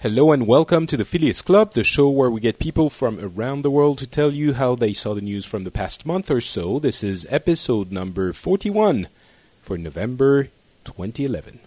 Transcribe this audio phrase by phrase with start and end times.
[0.00, 3.62] Hello and welcome to the Phileas Club, the show where we get people from around
[3.62, 6.42] the world to tell you how they saw the news from the past month or
[6.42, 6.78] so.
[6.78, 9.08] This is episode number 41
[9.62, 10.48] for November
[10.84, 11.60] 2011.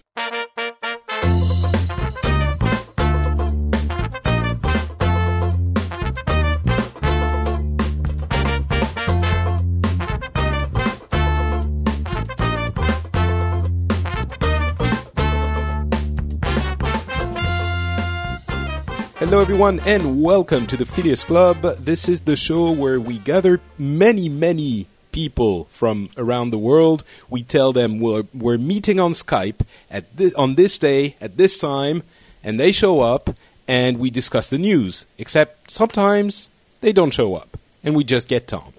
[19.30, 21.62] Hello, everyone, and welcome to the Phileas Club.
[21.78, 27.04] This is the show where we gather many, many people from around the world.
[27.28, 31.58] We tell them we're, we're meeting on Skype at this, on this day at this
[31.58, 32.02] time,
[32.42, 33.30] and they show up,
[33.68, 35.06] and we discuss the news.
[35.16, 36.50] Except sometimes
[36.80, 38.72] they don't show up, and we just get Tom.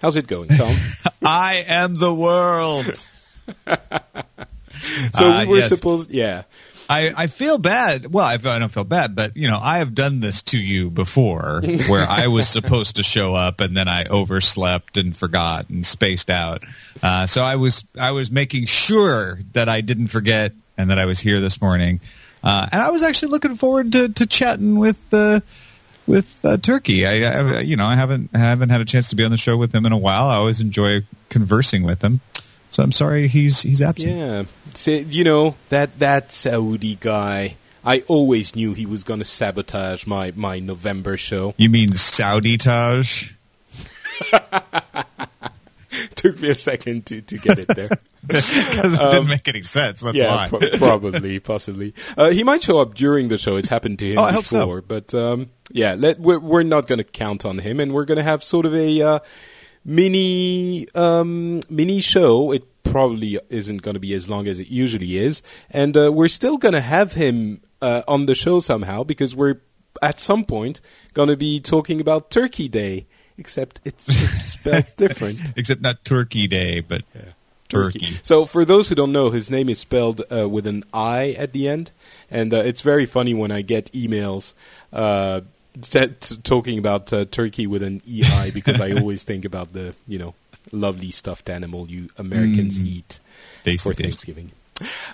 [0.00, 0.74] How's it going, Tom?
[1.22, 3.06] I am the world.
[3.66, 3.76] so
[5.16, 5.68] Uh, we were yes.
[5.68, 6.44] supposed, yeah.
[6.92, 8.12] I, I feel bad.
[8.12, 10.90] Well, I, I don't feel bad, but you know, I have done this to you
[10.90, 15.86] before, where I was supposed to show up and then I overslept and forgot and
[15.86, 16.64] spaced out.
[17.02, 21.06] Uh, so I was I was making sure that I didn't forget and that I
[21.06, 22.00] was here this morning.
[22.44, 25.40] Uh, and I was actually looking forward to, to chatting with uh,
[26.06, 27.06] with uh, Turki.
[27.06, 29.56] I, I you know I haven't haven't had a chance to be on the show
[29.56, 30.26] with him in a while.
[30.26, 32.20] I always enjoy conversing with him.
[32.72, 34.16] So I'm sorry he's he's absent.
[34.16, 37.56] Yeah, Say, you know that that Saudi guy.
[37.84, 41.52] I always knew he was going to sabotage my my November show.
[41.58, 43.30] You mean Saudi Taj?
[46.14, 47.88] Took me a second to to get it there.
[48.24, 48.54] Because
[48.94, 49.98] it didn't make any sense.
[50.00, 50.48] That's Um, yeah, why.
[50.48, 51.92] pro- probably, possibly.
[52.16, 53.56] Uh, he might show up during the show.
[53.56, 54.80] It's happened to him Oh, I hope so.
[54.80, 58.18] but um, yeah, let, we're, we're not going to count on him, and we're going
[58.18, 59.18] to have sort of a uh,
[59.84, 62.52] mini um, mini show.
[62.52, 66.28] It probably isn't going to be as long as it usually is, and uh, we're
[66.28, 69.60] still going to have him uh, on the show somehow because we're
[70.00, 70.80] at some point
[71.14, 73.06] going to be talking about Turkey Day,
[73.38, 75.38] except it's, it's spelled different.
[75.56, 77.02] Except not Turkey Day, but
[77.72, 78.18] Turkey.
[78.22, 81.52] So, for those who don't know, his name is spelled uh, with an I at
[81.52, 81.90] the end,
[82.30, 84.54] and uh, it's very funny when I get emails
[84.92, 85.40] uh,
[85.80, 89.94] t- t- talking about uh, turkey with an EI because I always think about the
[90.06, 90.34] you know
[90.70, 92.86] lovely stuffed animal you Americans Mm.
[92.86, 93.20] eat
[93.64, 94.04] Tasty, for tasty.
[94.04, 94.52] Thanksgiving.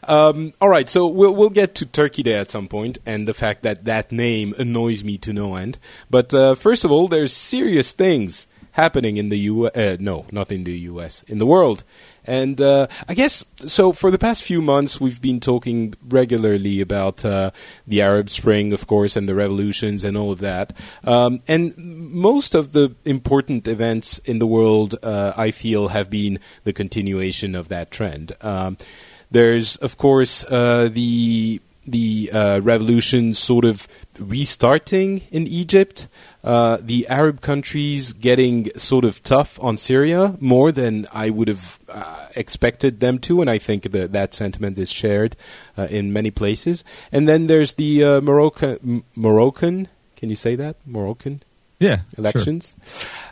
[0.04, 3.34] Um, all right, so we'll we'll get to Turkey Day at some point, and the
[3.34, 5.78] fact that that name annoys me to no end.
[6.08, 8.46] But uh, first of all, there's serious things
[8.78, 9.66] happening in the U.
[9.66, 11.24] Uh, no, not in the U.S.
[11.24, 11.84] in the world,
[12.24, 13.92] and uh, I guess so.
[13.92, 17.50] For the past few months, we've been talking regularly about uh,
[17.86, 20.72] the Arab Spring, of course, and the revolutions and all of that.
[21.04, 26.38] Um, and most of the important events in the world, uh, I feel, have been
[26.64, 28.32] the continuation of that trend.
[28.40, 28.76] Um,
[29.30, 31.60] there's, of course, uh, the
[31.90, 33.88] the uh, revolution sort of
[34.18, 36.08] restarting in Egypt.
[36.44, 41.78] Uh, the Arab countries getting sort of tough on Syria more than I would have
[41.88, 45.36] uh, expected them to, and I think that that sentiment is shared
[45.76, 46.84] uh, in many places.
[47.12, 49.88] And then there's the uh, Moroccan.
[50.16, 51.42] Can you say that Moroccan?
[51.80, 51.96] Yeah.
[51.96, 52.04] sure.
[52.18, 52.74] elections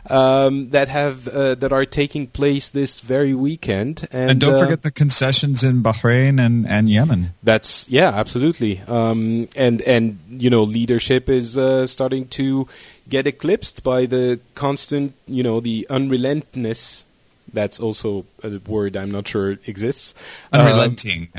[0.09, 4.59] um, that have uh, that are taking place this very weekend, and, And don't uh,
[4.59, 7.33] forget the concessions in Bahrain and, and Yemen.
[7.43, 8.81] that's yeah, absolutely.
[8.87, 12.67] Um, and and you know, leadership is uh, starting to
[13.09, 17.05] get eclipsed by the constant, you know, the unrelentlessness.
[17.53, 20.13] That's also a word I'm not sure exists.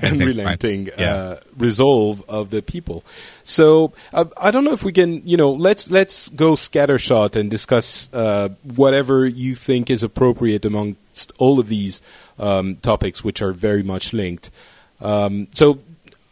[0.01, 0.99] Unrelenting, I think, right.
[0.99, 1.15] Yeah.
[1.15, 3.05] uh, resolve of the people.
[3.45, 7.51] So uh, I don't know if we can, you know, let's let's go scattershot and
[7.51, 12.01] discuss uh, whatever you think is appropriate amongst all of these
[12.39, 14.51] um, topics, which are very much linked.
[15.01, 15.81] Um, so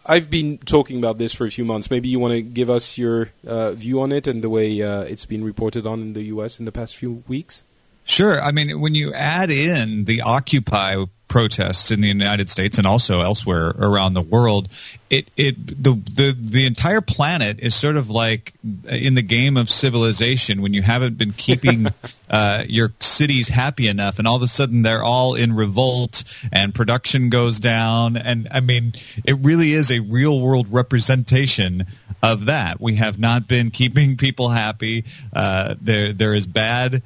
[0.08, 1.90] I've been talking about this for a few months.
[1.90, 5.02] Maybe you want to give us your uh, view on it and the way uh,
[5.02, 6.58] it's been reported on in the U.S.
[6.58, 7.64] in the past few weeks.
[8.06, 8.40] Sure.
[8.40, 13.20] I mean, when you add in the Occupy protests in the United States and also
[13.20, 14.68] elsewhere around the world,
[15.10, 18.54] it, it the, the the entire planet is sort of like
[18.88, 21.88] in the game of civilization when you haven't been keeping
[22.30, 26.76] uh, your cities happy enough, and all of a sudden they're all in revolt and
[26.76, 28.94] production goes down, and I mean,
[29.24, 31.86] it really is a real world representation
[32.22, 32.80] of that.
[32.80, 35.04] We have not been keeping people happy.
[35.32, 37.02] Uh, there there is bad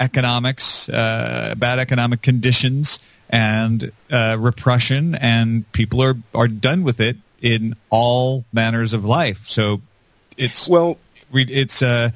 [0.00, 2.98] economics, uh, bad economic conditions,
[3.30, 9.46] and uh, repression, and people are are done with it in all manners of life.
[9.46, 9.80] So
[10.36, 10.98] it's Well,
[11.32, 12.10] it's uh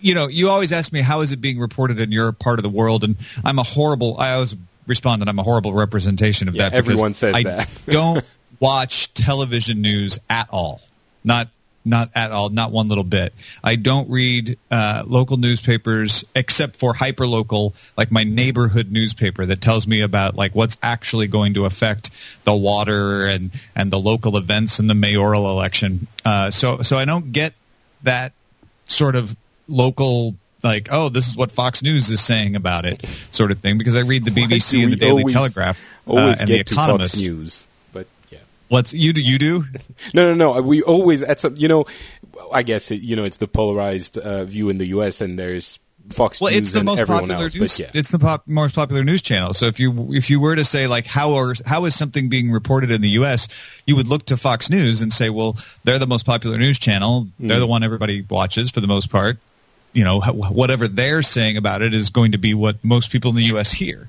[0.00, 2.62] you know you always ask me how is it being reported in your part of
[2.62, 4.54] the world and i'm a horrible i always
[4.86, 7.82] respond that i'm a horrible representation of Yeah, that everyone says I that.
[7.86, 8.24] don't
[8.60, 10.80] watch television news at all
[11.24, 11.48] not
[11.88, 13.34] not at all, not one little bit.
[13.64, 19.86] I don't read uh, local newspapers except for hyperlocal, like my neighborhood newspaper that tells
[19.86, 22.10] me about like what's actually going to affect
[22.44, 26.06] the water and and the local events in the mayoral election.
[26.24, 27.54] Uh, so so I don't get
[28.02, 28.32] that
[28.86, 29.36] sort of
[29.66, 33.78] local like, oh, this is what Fox News is saying about it, sort of thing.
[33.78, 37.16] Because I read the BBC and the Daily Telegraph uh, and the Economist.
[37.16, 37.67] News.
[38.68, 39.20] What's you do?
[39.20, 39.64] You do?
[40.14, 40.60] no, no, no.
[40.62, 41.56] We always at some.
[41.56, 41.86] You know,
[42.52, 45.20] I guess it, you know it's the polarized uh, view in the U.S.
[45.20, 45.78] and there's
[46.10, 47.54] Fox well, News it's the and most everyone popular else.
[47.54, 47.80] news.
[47.80, 49.52] Yeah, It's the pop, most popular news channel.
[49.52, 52.50] So if you if you were to say like how are how is something being
[52.50, 53.48] reported in the U.S.,
[53.86, 57.28] you would look to Fox News and say, well, they're the most popular news channel.
[57.38, 59.38] They're the one everybody watches for the most part.
[59.92, 63.30] You know, wh- whatever they're saying about it is going to be what most people
[63.30, 63.72] in the U.S.
[63.72, 64.08] hear.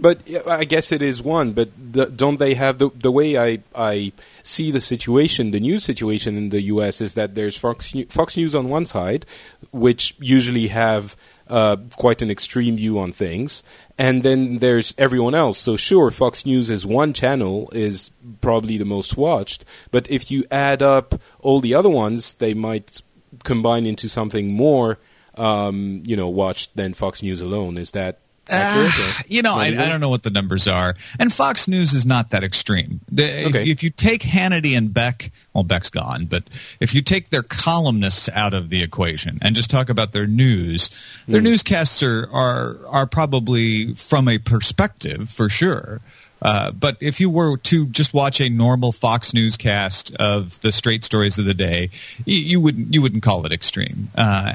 [0.00, 1.52] But I guess it is one.
[1.52, 4.12] But the, don't they have the the way I I
[4.42, 7.00] see the situation, the news situation in the U.S.
[7.02, 9.26] is that there's Fox Fox News on one side,
[9.72, 11.16] which usually have
[11.48, 13.62] uh, quite an extreme view on things,
[13.98, 15.58] and then there's everyone else.
[15.58, 18.10] So sure, Fox News is one channel, is
[18.40, 19.66] probably the most watched.
[19.90, 23.02] But if you add up all the other ones, they might
[23.44, 24.98] combine into something more,
[25.34, 27.76] um, you know, watched than Fox News alone.
[27.76, 28.20] Is that
[28.52, 28.90] or
[29.28, 29.66] You know, I.
[29.66, 30.94] I don't know what the numbers are.
[31.18, 33.00] And Fox News is not that extreme.
[33.10, 33.70] The, if, Okay.
[33.70, 36.44] if you take Hannity and Beck, well, Beck's gone, but
[36.80, 40.90] if you take their columnists out of the equation and just talk about their news,
[41.28, 46.00] their newscasts are, are, are probably from a perspective, for sure.
[46.42, 51.04] Uh, but if you were to just watch a normal Fox newscast of the straight
[51.04, 51.90] stories of the day,
[52.24, 54.10] you, you wouldn't you wouldn't call it extreme.
[54.14, 54.54] Uh,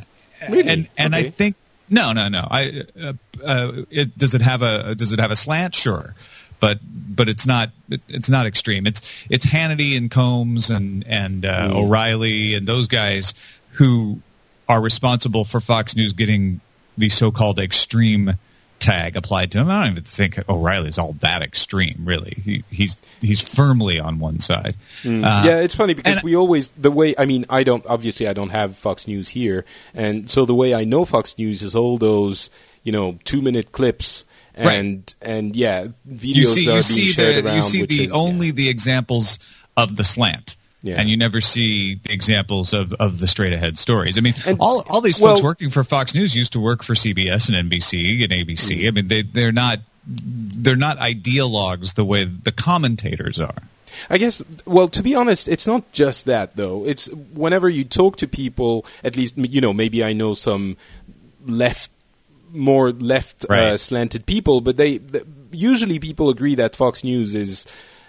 [0.49, 0.67] Really?
[0.69, 1.55] And and I think
[1.89, 2.47] no, no, no.
[2.49, 5.75] I uh, uh, it, does it have a does it have a slant?
[5.75, 6.15] Sure,
[6.59, 8.87] but but it's not it, it's not extreme.
[8.87, 11.75] It's it's Hannity and Colmes and and uh, Mm.
[11.75, 13.33] O'Reilly and those guys
[13.73, 14.21] who
[14.67, 16.61] are responsible for Fox News getting
[16.97, 18.33] the so-called extreme
[18.85, 19.69] tag applied to him.
[19.69, 22.37] I don't even think O'Reilly's all that extreme, really.
[22.43, 24.75] He, he's he's firmly on one side.
[25.03, 28.33] Uh, yeah, it's funny because we always the way I mean I don't obviously I
[28.33, 31.97] don't have Fox News here, and so the way I know Fox News is all
[31.97, 32.49] those
[32.83, 36.83] you know two minute clips and and yeah videos you see that are you being
[36.83, 37.55] see shared the around.
[37.57, 38.13] you see the is, yeah.
[38.13, 39.39] only the examples
[39.75, 40.55] of the slant.
[40.85, 40.97] Yeah.
[40.99, 44.19] And you never see the examples of, of the straight ahead stories.
[44.19, 46.83] I mean, And- all, all these folks well- working for Fox News used to work
[46.83, 48.81] for CBS and NBC and ABC.
[48.83, 48.87] Mm.
[48.87, 53.63] I mean, they they're not they're not ideologues the way the commentators are.
[54.09, 54.43] I guess.
[54.65, 56.85] Well, to be honest, it's not just that though.
[56.85, 60.77] It's whenever you talk to people, at least you know maybe I know some
[61.47, 61.89] left,
[62.51, 67.65] more left uh, slanted people, but they th- usually people agree that Fox News is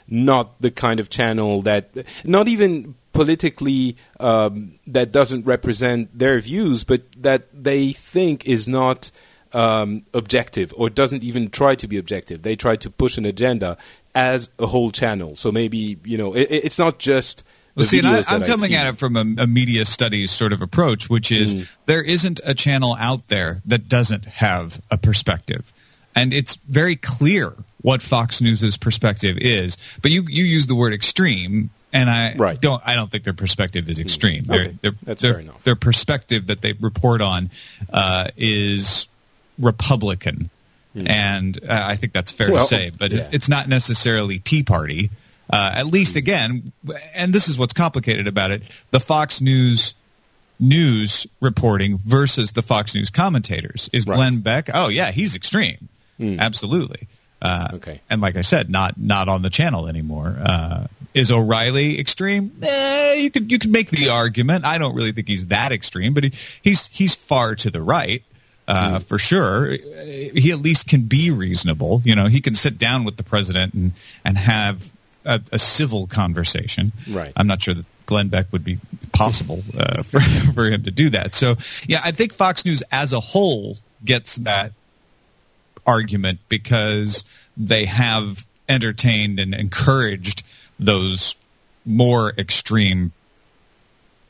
[0.08, 1.90] not the kind of channel that,
[2.24, 9.10] not even politically, um, that doesn't represent their views, but that they think is not
[9.52, 12.42] um, objective or doesn't even try to be objective.
[12.42, 13.78] They try to push an agenda
[14.14, 15.36] as a whole channel.
[15.36, 17.44] So maybe you know it, it's not just.
[17.74, 21.10] Well, see, I, I'm coming at it from a, a media studies sort of approach,
[21.10, 21.68] which is Mm.
[21.84, 25.72] there isn't a channel out there that doesn't have a perspective,
[26.14, 27.52] and it's very clear
[27.82, 29.76] what Fox News's perspective is.
[30.02, 32.56] But you you use the word extreme, and I Right.
[32.58, 32.60] Mm.
[32.60, 34.44] don't I don't think their perspective is extreme.
[34.44, 35.62] Their, Okay, their, that's their, fair enough.
[35.64, 37.50] their perspective that they report on
[37.92, 39.08] uh, is
[39.58, 40.50] Republican.
[40.94, 42.52] And uh, I think that's fair Hmm.
[42.54, 43.20] Well, to say, but yeah.
[43.24, 45.10] it, it's not necessarily Tea Party.
[45.50, 46.18] Uh, at least, Hmm.
[46.18, 46.72] again,
[47.14, 49.94] and this is what's complicated about it: the Fox News
[50.58, 53.90] news reporting versus the Fox News commentators.
[53.92, 54.16] Is Right.
[54.16, 54.70] Glenn Beck?
[54.72, 57.08] Oh yeah, he's extreme, absolutely.
[57.42, 58.00] Uh, Okay.
[58.08, 60.36] and like I said, not not on the channel anymore.
[60.42, 62.52] Uh, is O'Reilly extreme?
[62.62, 64.64] Eh, you could you could make the argument.
[64.64, 68.22] I don't really think he's that extreme, but he, he's he's far to the right.
[68.68, 72.02] Uh, For sure, he at least can be reasonable.
[72.04, 73.92] You know, he can sit down with the president and
[74.24, 74.90] and have
[75.24, 76.92] a, a civil conversation.
[77.08, 77.32] Right.
[77.36, 78.78] I'm not sure that Glenn Beck would be
[79.12, 81.32] possible uh, for for him to do that.
[81.34, 84.72] So, yeah, I think Fox News as a whole gets that
[85.86, 87.24] argument because
[87.56, 90.42] they have entertained and encouraged
[90.78, 91.36] those
[91.84, 93.12] more extreme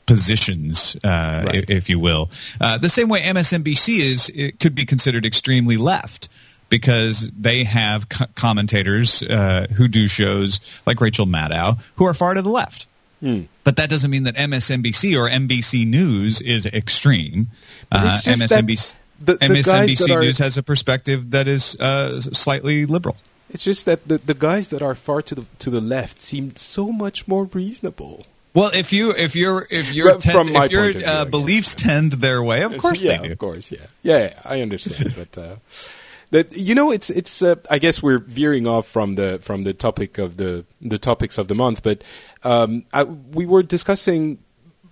[0.05, 1.55] positions, uh, Right.
[1.55, 2.29] if, if you will.
[2.61, 6.29] Uh, the same way MSNBC is, it could be considered extremely left
[6.69, 12.33] because they have co- commentators uh, who do shows like Rachel Maddow who are far
[12.33, 12.87] to the left.
[13.19, 13.43] Hmm.
[13.63, 17.47] But that doesn't mean that MSNBC or NBC News is extreme.
[17.89, 21.47] But Uh, it's just that MSNBC, the- the MSNBC are- News has a perspective that
[21.47, 23.17] is uh, slightly liberal.
[23.49, 26.55] It's just that the, the guys that are far to the to the left seem
[26.55, 28.25] so much more reasonable.
[28.53, 32.43] Well, if you if your if your my if your view, uh, beliefs tend their
[32.43, 33.31] way, of course yeah, they do.
[33.33, 35.55] of course, yeah, yeah, yeah, I understand, but uh,
[36.31, 37.41] that you know, it's it's.
[37.41, 41.37] Uh, I guess we're veering off from the from the topic of the the topics
[41.37, 42.03] of the month, but
[42.43, 44.39] um, I, we were discussing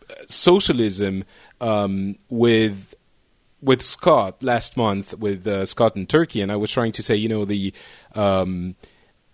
[0.10, 1.26] uh, socialism
[1.60, 2.95] um, with
[3.66, 7.16] with Scott last month with uh, Scott in Turkey, and I was trying to say,
[7.16, 7.74] you know, the
[8.14, 8.76] um,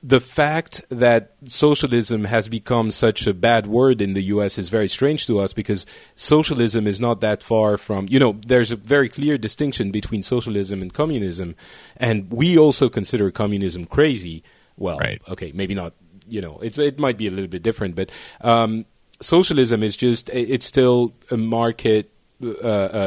[0.04, 4.58] the fact that socialism has become such a bad word in the U.S.
[4.58, 5.86] is very strange to us because
[6.16, 10.82] socialism is not that far from, you know, there's a very clear distinction between socialism
[10.82, 11.56] and communism,
[11.98, 14.44] and we also consider communism crazy.
[14.78, 15.22] Well, Right.
[15.30, 15.94] okay, maybe not.
[16.28, 18.10] You know, it's it might be a little bit different, but
[18.40, 18.86] um,
[19.22, 22.10] socialism is just it's still a market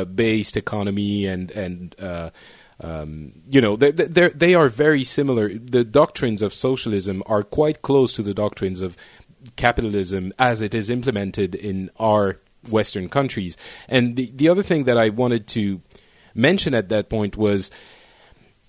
[0.05, 2.31] based economy and and uh,
[2.81, 5.49] um, you know they they they are very similar.
[5.49, 8.97] The doctrines of socialism are quite close to the doctrines of
[9.57, 13.57] capitalism as it is implemented in our Western countries.
[13.89, 15.81] And the the other thing that I wanted to
[16.35, 17.71] mention at that point was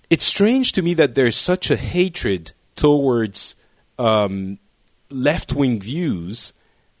[0.08, 3.56] it's strange to me that there's such a hatred towards
[3.98, 4.58] um,
[5.10, 6.52] left wing views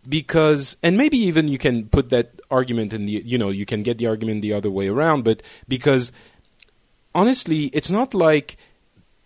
[0.08, 3.82] because and maybe even you can put that argument in the you know you can
[3.82, 6.12] get the argument the other way around but because
[7.14, 8.56] honestly it's not like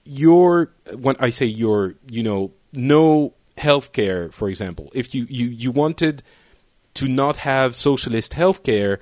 [0.05, 5.71] your when i say your you know no healthcare for example if you you you
[5.71, 6.23] wanted
[6.95, 8.99] to not have socialist healthcare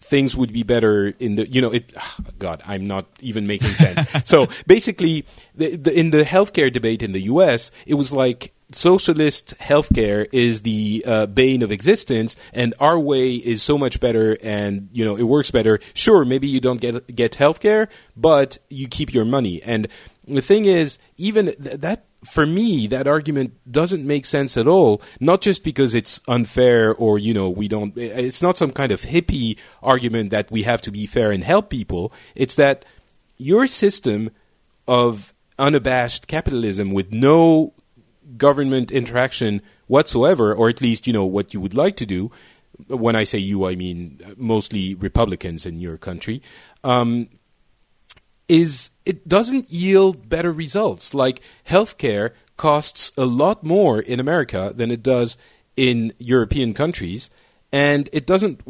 [0.00, 3.74] things would be better in the you know it ah, god i'm not even making
[3.74, 4.00] sense.
[4.24, 9.54] So basically the, the, in the healthcare debate in the us it was like socialist
[9.58, 14.88] healthcare is the uh, bane of existence and our way is so much better and
[14.92, 19.12] you know it works better sure maybe you don't get get healthcare but you keep
[19.12, 19.88] your money and
[20.26, 25.02] the thing is even th- that for me, that argument doesn't make sense at all.
[25.20, 29.02] Not just because it's unfair or, you know, we don't, it's not some kind of
[29.02, 32.12] hippie argument that we have to be fair and help people.
[32.34, 32.84] It's that
[33.36, 34.30] your system
[34.88, 37.72] of unabashed capitalism with no
[38.36, 42.30] government interaction whatsoever, or at least, you know, what you would like to do.
[42.88, 46.42] When I say you, I mean mostly Republicans in your country.
[46.82, 47.28] Um,
[48.48, 51.14] is it doesn't yield better results.
[51.14, 55.36] Like healthcare costs a lot more in America than it does
[55.76, 57.30] in European countries,
[57.72, 58.60] and it doesn't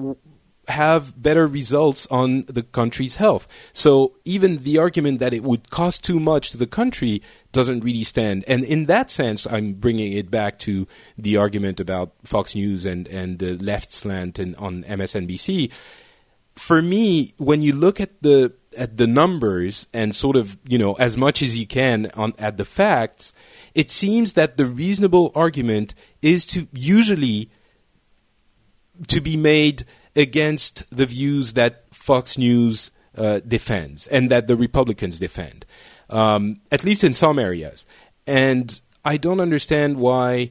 [0.69, 3.47] have better results on the country's health.
[3.73, 7.23] So even the argument that it would cost too much to the country
[7.55, 8.45] doesn't really stand.
[8.47, 13.09] And in that sense, I'm bringing it back to the argument about Fox News and,
[13.09, 15.71] and the left slant and on MSNBC
[16.57, 20.95] for me, when you look at the at the numbers and sort of you know
[20.95, 23.33] as much as you can on at the facts,
[23.75, 27.51] it seems that the reasonable argument is to usually
[29.09, 29.85] to be made
[30.15, 35.67] against the views that Fox News uh, defends and that the Republicans defend,
[36.11, 37.87] um, at least in some areas.
[38.27, 40.51] And I don't understand why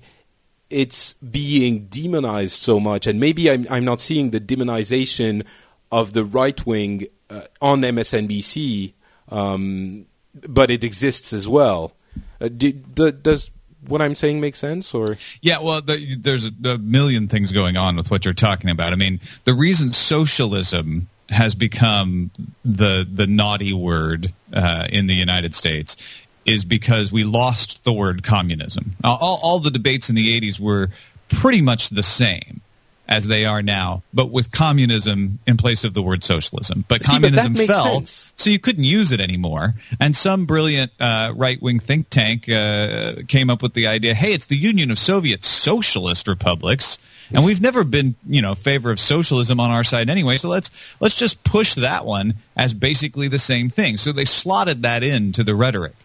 [0.70, 3.08] it's being demonized so much.
[3.08, 5.46] And maybe I'm, I'm not seeing the demonization
[5.92, 8.94] of the right wing uh, on MSNBC,
[9.30, 10.06] um,
[10.48, 11.94] but it exists as well.
[12.42, 13.52] Uh, do, do, does
[13.88, 14.94] what I'm saying make sense?
[14.94, 18.70] Or Yeah, well, the, there's a, a million things going on with what you're talking
[18.70, 18.94] about.
[18.94, 22.32] I mean, the reason socialism has become
[22.64, 25.98] the the naughty word uh, in the United States
[26.46, 28.96] is because we lost the word communism.
[29.04, 30.90] All, all the debates in the 80s were
[31.30, 32.62] pretty much the same
[33.08, 36.86] as they are now, but with communism in place of the word socialism.
[36.88, 38.34] But See, communism makes fell, sense.
[38.38, 39.76] so you couldn't use it anymore.
[40.00, 44.34] And some brilliant uh, right wing think tank uh, came up with the idea: hey,
[44.34, 46.98] it's the Union of Soviet Socialist Republics.
[47.32, 50.38] And we've never been, you know, favor of socialism on our side anyway.
[50.38, 53.98] So let's let's just push that one as basically the same thing.
[53.98, 55.96] So they slotted that into the rhetoric.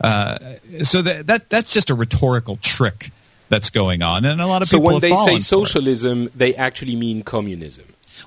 [0.00, 3.10] Uh, so that, that that's just a rhetorical trick
[3.48, 5.36] that's going on, and a lot of so people So when they say fallen for
[5.36, 5.42] it.
[5.42, 7.86] socialism, they actually mean communism.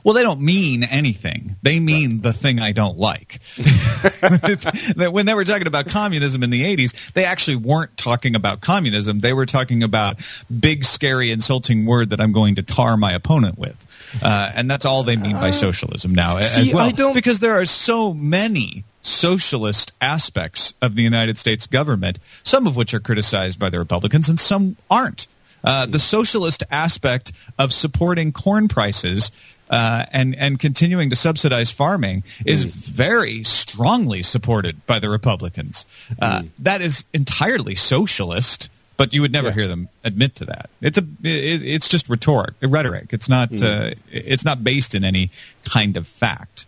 [0.09, 1.57] Well, they don't mean anything.
[1.61, 3.41] They mean the thing I don't like.
[4.97, 9.19] when they were talking about communism in the 80s, they actually weren't talking about communism.
[9.19, 10.17] They were talking about
[10.49, 13.75] big, scary, insulting word that I'm going to tar my opponent with.
[14.19, 16.87] Uh, and that's all they mean by socialism now see, as well.
[16.87, 22.65] I don't- Because there are so many socialist aspects of the United States government, some
[22.65, 25.27] of which are criticized by the Republicans and some aren't.
[25.63, 29.31] Uh, the socialist aspect of supporting corn prices
[29.69, 35.85] uh, and and continuing to subsidize farming is very strongly supported by the Republicans.
[36.21, 38.69] Uh, that is entirely socialist.
[38.97, 39.53] but you would never Yeah.
[39.53, 40.69] hear them admit to that.
[40.81, 43.07] It's a it, it's just rhetoric, rhetoric.
[43.13, 43.63] It's not Mm.
[43.91, 45.31] uh, it's not based in any
[45.63, 46.65] kind of fact.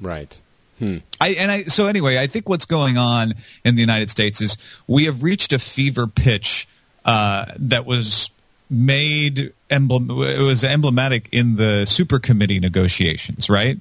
[0.00, 0.40] Right.
[0.80, 4.56] I and I so anyway, I think what's going on in the United States is
[4.86, 6.66] we have reached a fever pitch
[7.06, 8.30] uh, that was
[8.68, 13.78] made emblem it was emblematic in the super committee negotiations, right?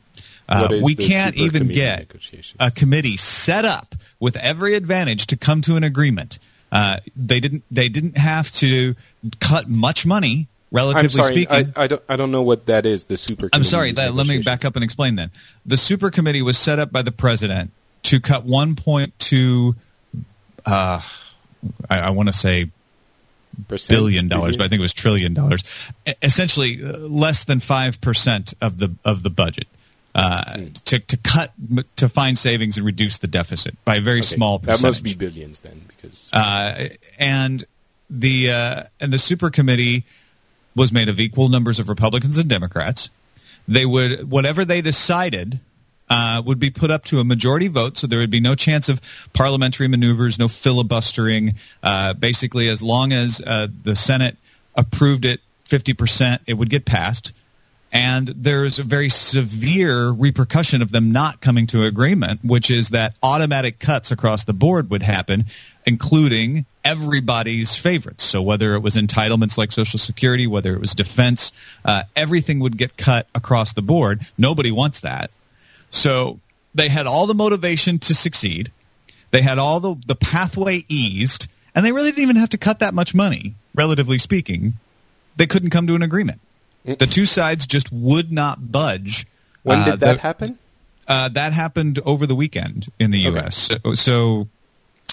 [0.48, 2.14] Uh, we can't even get
[2.60, 6.38] a committee set up with every advantage to come to an agreement.
[6.72, 7.64] Uh, they didn't.
[7.72, 8.96] They didn't have to
[9.40, 11.34] cut much money, relatively I'm sorry.
[11.34, 11.74] speaking.
[11.76, 12.04] I, I don't.
[12.10, 13.06] I don't know what that is.
[13.06, 13.50] The super.
[13.54, 13.94] I'm sorry.
[13.94, 15.16] That, let me back up and explain.
[15.16, 15.32] Then
[15.66, 17.72] the super committee was set up by the president
[18.04, 19.76] to cut 1.2.
[20.66, 21.02] Uh,
[21.90, 22.70] I, I want to say
[23.68, 23.96] Percent?
[23.98, 25.64] billion dollars, but I think it was trillion dollars.
[26.22, 29.68] Essentially, uh, less than five percent of the of the budget.
[30.14, 30.66] Uh, Hmm.
[30.86, 31.52] to to cut
[31.98, 34.36] to find savings and reduce the deficit by a very Okay.
[34.36, 34.82] small percentage.
[34.82, 37.66] That must be billions then, because Uh, and
[38.10, 40.06] the uh, and the super committee
[40.74, 43.10] was made of equal numbers of Republicans and Democrats.
[43.68, 45.60] They would whatever they decided
[46.10, 48.90] uh, would be put up to a majority vote, so there would be no chance
[48.90, 49.02] of
[49.34, 51.56] parliamentary maneuvers, no filibustering.
[51.82, 54.38] Uh, basically, as long as uh, the Senate
[54.76, 57.34] approved it fifty percent, it would get passed.
[57.92, 63.16] And there's a very severe repercussion of them not coming to agreement, which is that
[63.24, 65.46] automatic cuts across the board would happen,
[65.86, 68.26] including everybody's favorites.
[68.26, 71.54] So whether it was entitlements like Social Security, whether it was defense,
[71.86, 74.28] uh, everything would get cut across the board.
[74.38, 75.32] Nobody wants that.
[75.90, 76.40] So
[76.74, 78.72] they had all the motivation to succeed.
[79.32, 82.80] They had all the, the pathway eased, and they really didn't even have to cut
[82.80, 84.74] that much money, relatively speaking.
[85.38, 86.40] They couldn't come to an agreement.
[86.86, 89.26] The two sides just would not budge.
[89.64, 90.60] when Uh, did that the- happen?
[91.08, 93.40] uh, that happened over the weekend in the Okay.
[93.42, 93.58] U.S.
[93.84, 94.48] So, so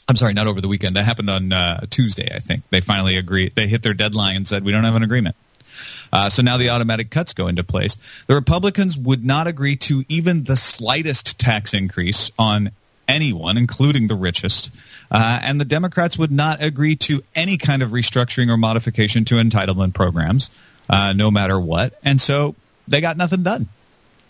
[0.06, 0.96] I'm sorry, not over the weekend.
[0.96, 2.62] That happened on uh, Tuesday, I think.
[2.70, 3.54] They finally agreed.
[3.54, 5.34] They hit their deadline and said, we don't have an agreement.
[6.12, 7.96] Uh, so now the automatic cuts go into place.
[8.26, 12.72] The Republicans would not agree to even the slightest tax increase on
[13.08, 14.70] anyone, including the richest.
[15.10, 19.36] Uh, and the Democrats would not agree to any kind of restructuring or modification to
[19.36, 20.50] entitlement programs,
[20.88, 21.98] uh, no matter what.
[22.02, 22.54] And so
[22.86, 23.68] they got nothing done.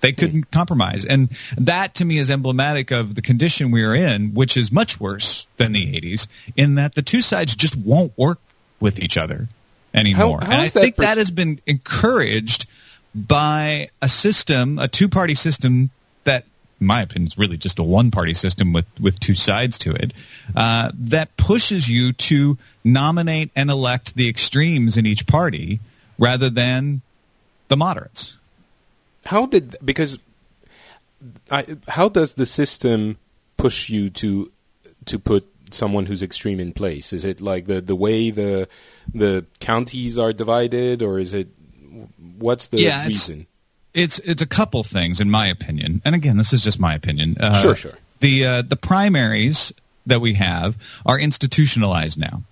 [0.00, 1.04] They couldn't compromise.
[1.04, 4.98] And that to me is emblematic of the condition we are in, which is much
[4.98, 8.40] worse than the 80s, in that the two sides just won't work
[8.80, 9.48] with each other
[9.94, 10.40] anymore.
[10.40, 12.66] how and I think pers- that has been encouraged
[13.14, 15.90] by a system, a two party system
[16.24, 16.44] that,
[16.80, 19.92] in my opinion, is really just a one party system with, with two sides to
[19.92, 20.12] it,
[20.56, 25.80] uh, that pushes you to nominate and elect the extremes in each party
[26.18, 27.02] rather than
[27.68, 28.36] the moderates.
[29.26, 30.18] How did because
[31.50, 33.18] I, how does the system
[33.56, 34.50] push you to
[35.06, 37.12] to put someone who's extreme in place?
[37.12, 38.68] Is it like the the way the
[39.14, 41.48] the counties are divided, or is it
[42.38, 43.46] what's the Yeah, it's- reason?
[43.94, 46.00] It's it's a couple things, in my opinion.
[46.02, 47.36] And again, this is just my opinion.
[47.38, 47.92] Uh, Sure, sure.
[48.20, 49.70] The uh, the primaries
[50.06, 52.42] that we have are institutionalized now.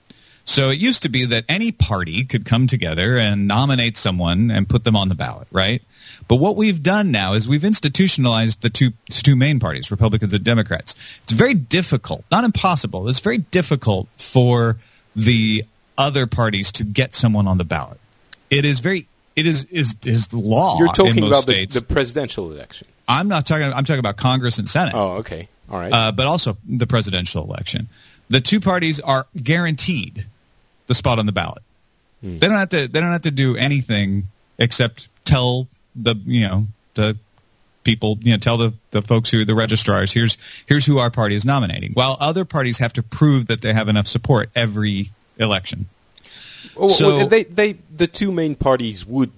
[0.45, 4.69] So it used to be that any party could come together and nominate someone and
[4.69, 5.81] put them on the ballot, right?
[6.31, 10.45] But what we've done now is we've institutionalized the two two main parties, Republicans and
[10.45, 10.95] Democrats.
[11.25, 13.09] It's very difficult, not impossible.
[13.09, 14.77] It's very difficult for
[15.17, 15.65] the
[15.99, 17.99] other parties to get someone on the ballot.
[18.49, 20.79] It is very it is is is law.
[20.79, 22.87] You're in talking about the, the presidential election.
[23.09, 23.65] I'm not talking.
[23.65, 25.93] I'm talking about Congress and Senate, Oh, okay, all right.
[25.93, 27.89] uh, but also the presidential election.
[28.29, 30.27] The two parties are guaranteed
[30.87, 31.65] the spot on the ballot.
[32.21, 32.39] Hmm.
[32.39, 32.87] They don't have to.
[32.87, 34.29] They don't have to do anything
[34.61, 37.17] except tell the you know the
[37.85, 41.35] people you know tell the, the folks who the registrars here's here's who our party
[41.35, 41.93] is nominating.
[41.93, 45.89] While other parties have to prove that they have enough support every election.
[46.77, 49.33] Well, so- they they the two main parties would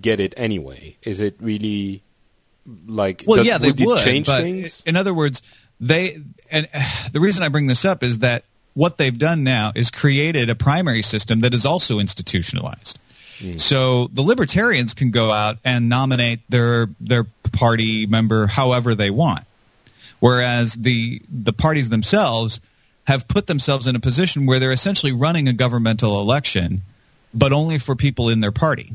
[0.00, 0.96] get it anyway.
[1.02, 2.02] Is it really
[2.86, 3.24] like?
[3.26, 4.82] Well, does- yeah, they would, change but things.
[4.86, 5.42] In other words,
[5.80, 9.72] they and uh, the reason I bring this up is that what they've done now
[9.74, 12.98] is created a primary system that is also institutionalized.
[13.56, 19.44] So the libertarians can go out and nominate their their party member however they want,
[20.20, 22.60] whereas the the parties themselves
[23.04, 26.82] have put themselves in a position where they're essentially running a governmental election,
[27.34, 28.94] but only for people in their party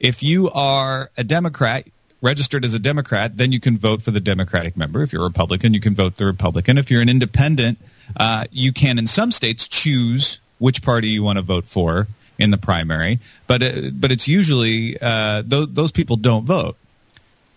[0.00, 1.86] if you are a Democrat,
[2.20, 5.02] registered as a Democrat, then you can vote for the Democratic member.
[5.02, 6.78] If you're a Republican, you can vote the Republican.
[6.78, 7.78] If you're an independent,
[8.16, 12.50] uh, you can, in some states, choose which party you want to vote for in
[12.50, 13.20] the primary.
[13.46, 16.76] But uh, but it's usually uh, those those people don't vote.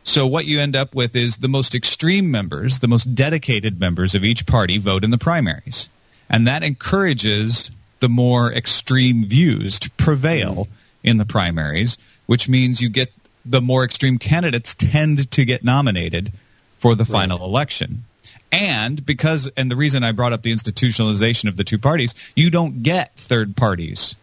[0.04, 4.16] So what you end up with is the most extreme members, the most dedicated members
[4.16, 5.90] of each party vote in the primaries.
[6.30, 10.68] And that encourages the more extreme views to prevail
[11.04, 13.12] in the primaries, which means you get
[13.46, 16.32] the more extreme candidates tend to get nominated
[16.78, 18.06] for the final election.
[18.52, 22.50] And because, and the reason I brought up the institutionalization of the two parties, you
[22.50, 24.16] don't get third parties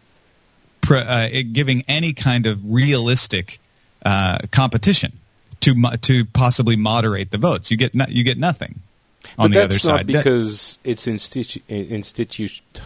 [0.95, 3.59] uh, giving any kind of realistic
[4.05, 5.11] uh, competition
[5.61, 7.71] to mo- to possibly moderate the votes.
[7.71, 8.79] You get no- you get nothing
[9.37, 10.07] on but the other that's not side.
[10.07, 12.81] because it's institu- institu- that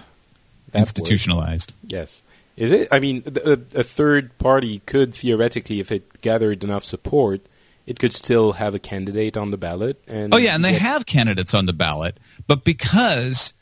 [0.74, 0.80] word.
[0.80, 1.74] institutionalized.
[1.86, 2.24] Yes.
[2.58, 2.88] Is it?
[2.92, 7.42] I mean, a, a third party could theoretically, if it gathered enough support,
[7.88, 10.02] it could still have a candidate on the ballot.
[10.08, 13.54] And Oh yeah, and they have candidates on the ballot, but because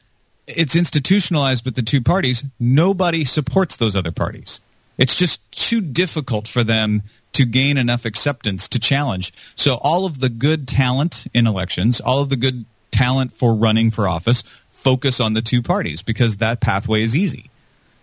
[0.57, 4.61] it's institutionalized with the two parties, nobody supports those other parties.
[4.97, 9.31] It's just too difficult for them to gain enough acceptance to challenge.
[9.55, 13.91] So all of the good talent in elections, all of the good talent for running
[13.91, 17.49] for office, focus on the two parties because that pathway is easy.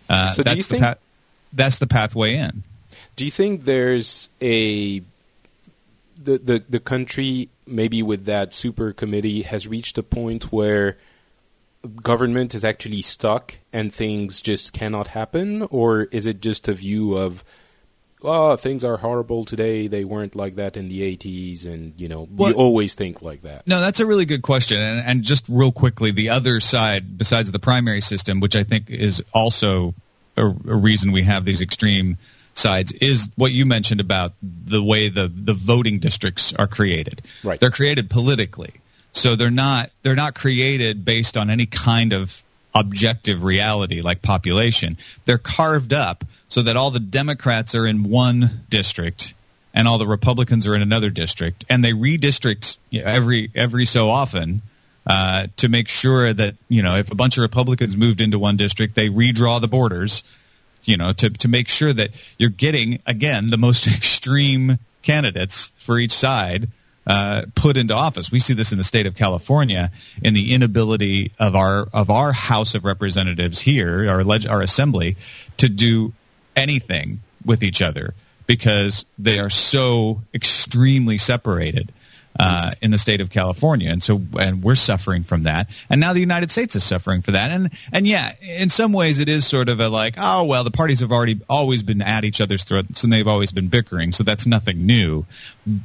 [0.09, 0.95] Uh, So that's the think- pa-
[1.53, 2.63] that's the pathway in.
[3.17, 5.01] Do you think there's a
[6.23, 10.97] the the the country maybe with that super committee has reached a point where
[11.87, 17.17] government is actually stuck and things just cannot happen, or is it just a view
[17.17, 17.45] of
[18.23, 22.27] oh things are horrible today they weren't like that in the 80s and you know
[22.35, 24.79] we always think like that No, that's a really good question.
[24.79, 28.91] And, and just real quickly, the other side, besides the primary system, which I think
[28.91, 29.95] is also
[30.37, 32.17] a, a reason we have these extreme
[32.55, 37.23] sides, is what you mentioned about the way the, the voting districts are created.
[37.45, 37.61] Right.
[37.61, 38.75] They're created politically.
[39.17, 42.43] So they're not they're not created based on any kind of
[42.75, 44.99] objective reality like population.
[45.25, 49.33] They're carved up so that all the Democrats are in one district
[49.73, 54.63] and all the Republicans are in another district, and they redistrict every every so often
[55.07, 58.57] uh, to make sure that you know if a bunch of Republicans moved into one
[58.57, 60.25] district, they redraw the borders,
[60.85, 65.99] you know, to to make sure that you're getting again the most extreme candidates for
[65.99, 66.69] each side.
[67.07, 68.33] Uh, put into office.
[68.33, 69.93] We see this in the state of California
[70.23, 75.17] in the inability of our of our House of Representatives here, our leg- our assembly,
[75.59, 76.15] to do
[76.57, 78.15] anything with each other
[78.47, 81.93] because they are so extremely separated
[82.39, 85.69] uh, in the state of California, and so and we're suffering from that.
[85.89, 87.51] And now the United States is suffering for that.
[87.51, 90.71] And and yeah, in some ways it is sort of a like, oh well, the
[90.71, 94.23] parties have already always been at each other's throats, and they've always been bickering, so
[94.23, 95.25] that's nothing new.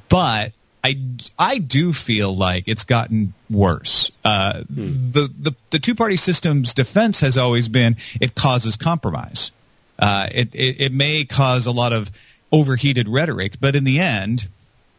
[0.09, 0.53] But
[0.83, 0.99] I,
[1.37, 4.11] I do feel like it's gotten worse.
[4.25, 9.51] Uh, the, the the two party system's defense has always been it causes compromise.
[9.99, 12.11] Uh, it, it it may cause a lot of
[12.51, 14.47] overheated rhetoric, but in the end,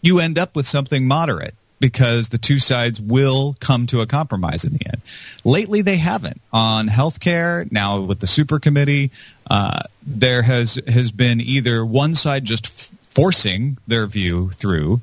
[0.02, 4.64] you end up with something moderate because the two sides will come to a compromise
[4.64, 5.02] in the end.
[5.44, 7.70] Lately, they haven't on healthcare.
[7.72, 9.10] Now with the super committee,
[9.50, 15.00] uh, there has has been either one side just f- forcing their view through.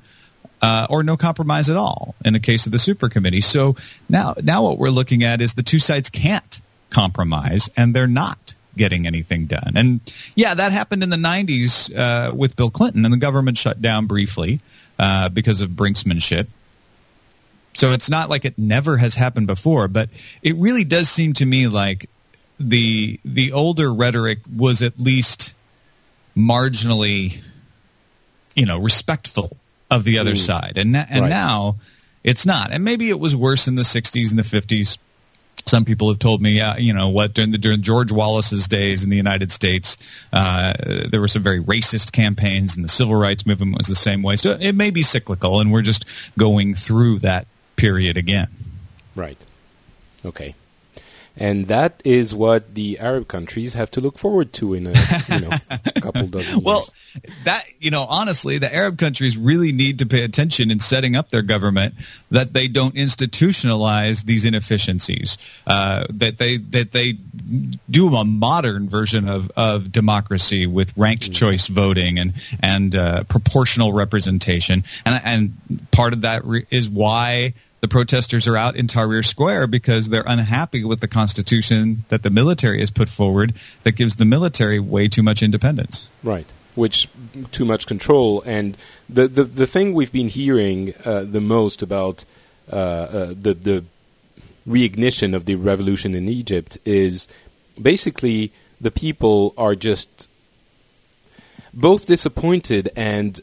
[0.62, 3.40] Uh, or no compromise at all in the case of the super committee.
[3.40, 3.78] So
[4.10, 8.56] now, now what we're looking at is the two sides can't compromise, and they're not
[8.76, 9.74] getting anything done.
[9.76, 10.02] And
[10.36, 14.06] yeah, that happened in the '90s uh, with Bill Clinton, and the government shut down
[14.06, 14.60] briefly
[14.98, 16.48] uh, because of brinksmanship.
[17.74, 20.10] So it's not like it never has happened before, but
[20.42, 22.10] it really does seem to me like
[22.60, 25.54] the the older rhetoric was at least
[26.36, 27.42] marginally,
[28.56, 29.56] you know, respectful
[29.92, 31.30] of the other side, and and Right.
[31.30, 31.78] now
[32.24, 32.72] it's not.
[32.72, 34.98] And maybe it was worse in the '60s and the '50s.
[35.66, 39.04] Some people have told me, yeah, you know what, during, the, during George Wallace's days
[39.04, 39.98] in the United States,
[40.34, 40.74] uh,
[41.12, 44.36] there were some very racist campaigns, and the civil rights movement was the same way.
[44.36, 46.06] So it may be cyclical, and we're just
[46.38, 48.48] going through that period again.
[49.16, 49.38] Right.
[50.26, 50.56] Okay.
[51.40, 54.94] And that is what the Arab countries have to look forward to in a
[55.30, 55.50] you know
[56.02, 56.80] couple dozen Well,
[57.16, 57.36] years.
[57.46, 61.30] that you know, honestly, the Arab countries really need to pay attention in setting up
[61.30, 61.96] their government
[62.30, 65.38] that they don't institutionalize these inefficiencies.
[65.66, 67.14] Uh, that they that they
[67.90, 73.94] do a modern version of, of democracy with ranked choice voting and and uh, proportional
[73.94, 74.84] representation.
[75.06, 77.54] And and part of that re- is why.
[77.82, 82.30] The protesters are out in Tahrir Square because they're unhappy with the constitution that the
[82.30, 86.08] military has put forward that gives the military way too much independence.
[86.24, 86.52] Right.
[86.76, 87.08] Which
[87.52, 88.78] too much control, and
[89.10, 92.26] the the, the thing we've been hearing uh, the most about
[92.72, 93.86] uh, uh, the the
[94.68, 97.28] reignition of the revolution in Egypt is
[97.82, 100.30] basically the people are just
[101.74, 103.42] both disappointed and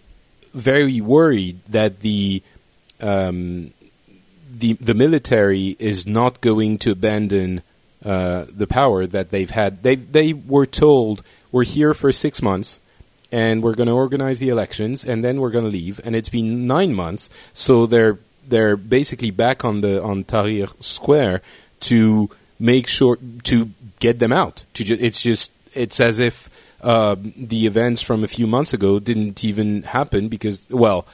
[0.55, 2.43] very worried that the
[3.01, 3.73] um,
[4.59, 7.63] the the military is not going to abandon
[8.05, 9.83] uh, the power that they've had.
[9.83, 12.81] They they were told we're here for six months,
[13.33, 16.01] and we're going to organize the elections, and then we're going to leave.
[16.05, 21.43] And it's been nine months, so they're they're basically back on the on Tahrir Square
[21.81, 24.65] to make sure to get them out.
[24.75, 26.49] To ju- it's just it's as if
[26.81, 31.07] uh, the events from a few months ago didn't even happen because well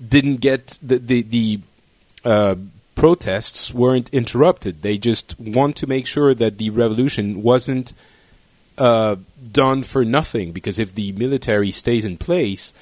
[0.00, 1.60] didn't get the the, the
[2.24, 2.54] uh,
[2.94, 4.82] protests weren't interrupted.
[4.82, 7.92] They just want to make sure that the revolution wasn't
[8.78, 9.16] uh,
[9.50, 10.52] done for nothing.
[10.52, 12.72] Because if the military stays in place,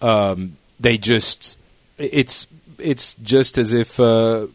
[0.00, 1.58] um, they just
[1.98, 2.46] it's
[2.78, 4.46] it's just as if uh,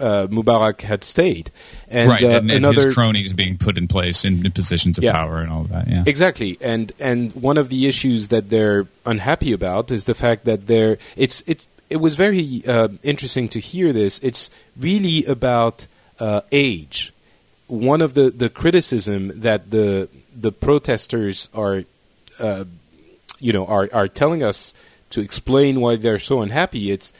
[0.00, 1.50] uh, Mubarak had stayed.
[1.88, 5.04] And, right, uh, and, and another, his cronies being put in place in, positions of
[5.04, 5.88] yeah, power and all that.
[5.88, 6.58] Yeah, exactly.
[6.60, 10.98] And and one of the issues that they're unhappy about is the fact that they're
[11.16, 14.18] it's it's it was very uh, interesting to hear this.
[14.20, 15.86] It's really about
[16.18, 17.12] uh, age.
[17.66, 21.84] One of the, the criticism that the the protesters are,
[22.38, 22.64] uh,
[23.40, 24.72] you know, are are telling us
[25.10, 26.90] to explain why they're so unhappy.
[26.90, 27.12] It's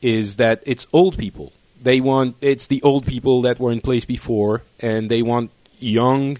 [0.00, 1.52] is that it's old people.
[1.80, 6.38] They want it's the old people that were in place before, and they want young.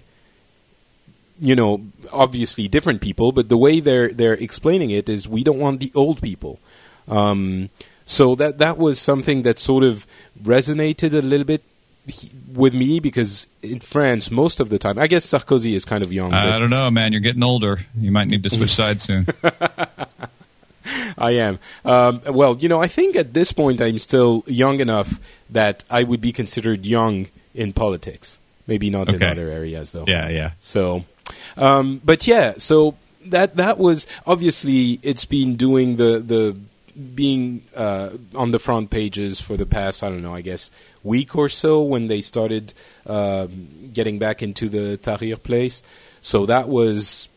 [1.39, 5.59] You know, obviously different people, but the way they're they're explaining it is we don't
[5.59, 6.59] want the old people.
[7.07, 7.69] Um,
[8.05, 10.05] so that that was something that sort of
[10.41, 11.63] resonated a little bit
[12.53, 16.11] with me because in France, most of the time, I guess Sarkozy is kind of
[16.11, 16.33] young.
[16.33, 17.13] I don't know, man.
[17.13, 17.79] You're getting older.
[17.95, 19.27] You might need to switch sides soon.
[21.17, 21.59] I am.
[21.85, 26.03] Um, well, you know, I think at this point I'm still young enough that I
[26.03, 28.39] would be considered young in politics.
[28.67, 29.17] Maybe not okay.
[29.17, 30.05] in other areas, though.
[30.07, 30.51] Yeah, yeah.
[30.59, 31.05] So,
[31.57, 36.57] um, but yeah, so that that was obviously it's been doing the the
[37.15, 40.71] being uh, on the front pages for the past I don't know I guess
[41.03, 42.73] week or so when they started
[43.05, 45.83] um, getting back into the Tahrir place.
[46.21, 47.29] So that was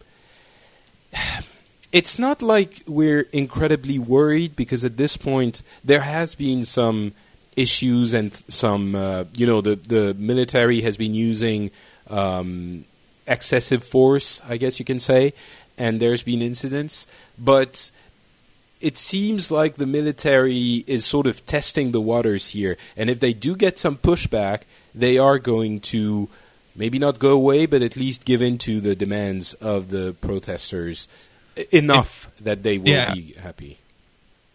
[1.92, 7.14] it's not like we're incredibly worried because at this point there has been some
[7.56, 11.70] issues and some uh, you know the the military has been using
[12.10, 12.84] um,
[13.26, 15.32] excessive force I guess you can say
[15.78, 17.06] and there's been incidents
[17.38, 17.90] but
[18.80, 23.32] it seems like the military is sort of testing the waters here and if they
[23.32, 24.62] do get some pushback
[24.94, 26.28] they are going to
[26.76, 31.08] maybe not go away but at least give in to the demands of the protesters
[31.70, 33.14] enough it, that they will yeah.
[33.14, 33.78] be happy.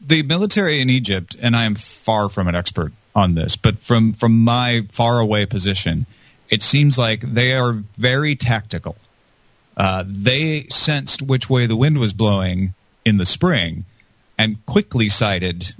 [0.01, 4.13] The military in Egypt, and I am far from an expert on this, but from
[4.13, 6.05] from my far away position,
[6.49, 8.95] it seems like they are very tactical.
[9.75, 12.73] Uh, they sensed which way the wind was blowing
[13.05, 13.85] in the spring,
[14.39, 15.75] and quickly sided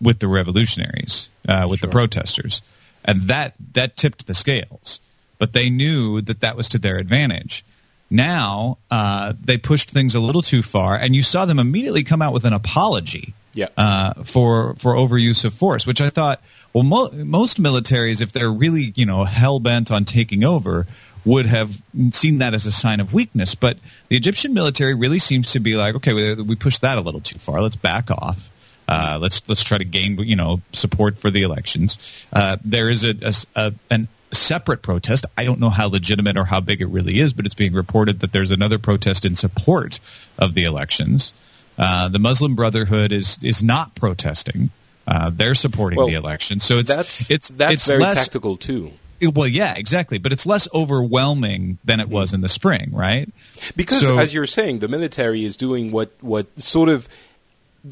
[0.00, 1.86] with the revolutionaries, uh, with sure.
[1.86, 2.62] the protesters,
[3.04, 5.00] and that that tipped the scales.
[5.38, 7.64] But they knew that that was to their advantage.
[8.10, 12.22] Now uh, they pushed things a little too far, and you saw them immediately come
[12.22, 13.68] out with an apology yeah.
[13.76, 18.50] uh, for for overuse of force, which I thought, well, mo- most militaries, if they're
[18.50, 20.86] really you know hell bent on taking over,
[21.24, 23.54] would have seen that as a sign of weakness.
[23.54, 23.78] But
[24.08, 27.20] the Egyptian military really seems to be like, okay, we, we pushed that a little
[27.20, 27.60] too far.
[27.60, 28.50] Let's back off.
[28.88, 31.96] Uh, let's let's try to gain you know support for the elections.
[32.32, 35.24] Uh, there is a, a, a, an separate protest.
[35.38, 38.20] I don't know how legitimate or how big it really is, but it's being reported
[38.20, 40.00] that there's another protest in support
[40.38, 41.32] of the elections.
[41.78, 44.70] Uh, the Muslim Brotherhood is is not protesting;
[45.06, 46.58] uh, they're supporting well, the election.
[46.60, 48.92] So it's that's it's that's it's very less, tactical too.
[49.22, 53.28] Well, yeah, exactly, but it's less overwhelming than it was in the spring, right?
[53.76, 57.08] Because, so, as you're saying, the military is doing what what sort of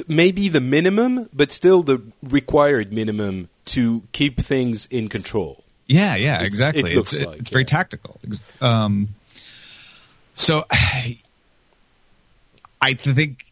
[0.06, 5.64] maybe the minimum, but still the required minimum to keep things in control.
[5.86, 6.92] Yeah, yeah, exactly.
[6.92, 7.54] It, it's, like, it's yeah.
[7.54, 8.20] very tactical.
[8.60, 9.08] Um,
[10.34, 10.64] so
[12.80, 13.46] I think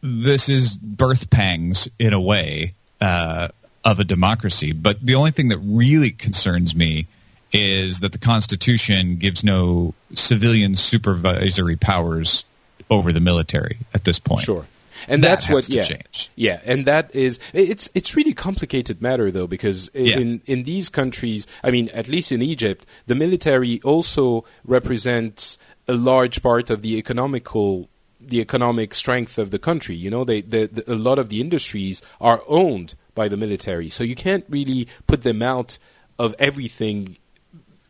[0.00, 3.48] this is birth pangs in a way uh,
[3.84, 4.72] of a democracy.
[4.72, 7.06] But the only thing that really concerns me
[7.52, 12.44] is that the Constitution gives no civilian supervisory powers
[12.90, 14.42] over the military at this point.
[14.42, 14.66] Sure
[15.08, 16.30] and that that's what yeah change.
[16.36, 20.18] yeah and that is it's it's really complicated matter though because yeah.
[20.18, 25.94] in in these countries i mean at least in egypt the military also represents a
[25.94, 27.88] large part of the economical
[28.20, 31.40] the economic strength of the country you know they the, the, a lot of the
[31.40, 35.78] industries are owned by the military so you can't really put them out
[36.18, 37.16] of everything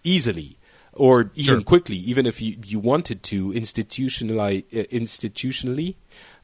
[0.04, 0.58] easily
[0.94, 1.62] or even sure.
[1.62, 5.94] quickly, even if you, you wanted to institutionally, uh, institutionally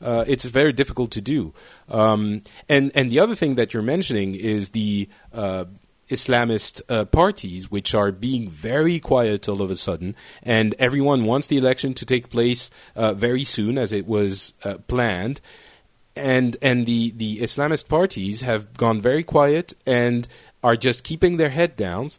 [0.00, 1.52] uh, it's very difficult to do.
[1.88, 5.64] Um, and and the other thing that you're mentioning is the uh,
[6.08, 11.48] Islamist uh, parties, which are being very quiet all of a sudden, and everyone wants
[11.48, 15.40] the election to take place uh, very soon, as it was uh, planned.
[16.18, 20.28] And and the, the Islamist parties have gone very quiet and
[20.62, 22.10] are just keeping their head down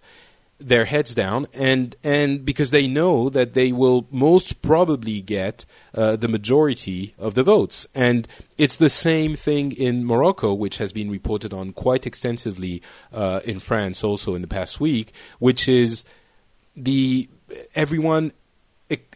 [0.59, 6.17] their heads down and and because they know that they will most probably get uh,
[6.17, 7.87] the majority of the votes.
[7.95, 12.81] And it's the same thing in Morocco which has been reported on quite extensively
[13.13, 16.03] uh, in France also in the past week which is
[16.75, 17.29] the
[17.73, 18.33] everyone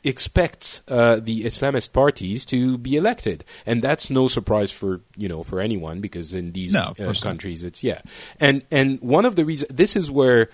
[0.04, 5.44] expects uh, the Islamist parties to be elected, and that's no surprise for you know
[5.44, 8.02] for anyone because in these no, uh, countries it's yeah,
[8.40, 10.50] and and one of the reasons this is where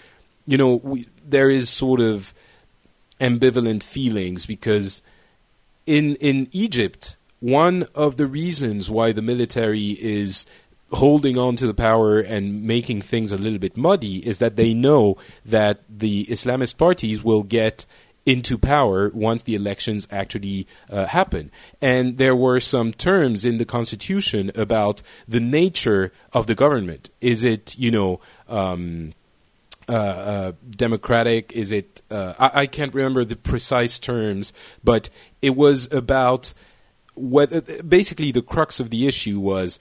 [0.50, 2.34] you know, we, there is sort of
[3.22, 5.04] ambivalent feelings because
[5.86, 10.48] in in Egypt, one of the reasons why the military is
[10.92, 14.74] holding on to the power and making things a little bit muddy is that they
[14.74, 17.86] know that the Islamist parties will get
[18.30, 21.50] into power once the elections actually uh, happen.
[21.82, 27.10] And there were some terms in the constitution about the nature of the government.
[27.22, 29.14] Is it, you know, um,
[29.88, 31.52] uh, uh, democratic?
[31.54, 32.04] Is it?
[32.12, 35.10] Uh, I, I, can't remember the precise terms, but
[35.42, 36.54] it was about
[37.16, 37.62] whether.
[37.82, 39.80] Basically, the crux of the issue was: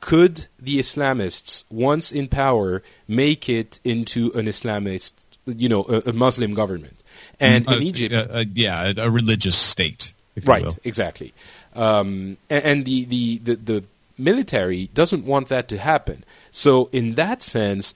[0.00, 5.12] could the Islamists, once in power, make it into an Islamist,
[5.46, 7.03] you know, a, a Muslim government?
[7.40, 8.14] And mm, in Egypt,
[8.54, 10.12] yeah, a religious state,
[10.44, 10.76] right?
[10.84, 11.32] Exactly.
[11.74, 13.84] Um, and, and the, the, the the
[14.16, 16.24] military doesn't want that to happen.
[16.50, 17.94] So, in that sense,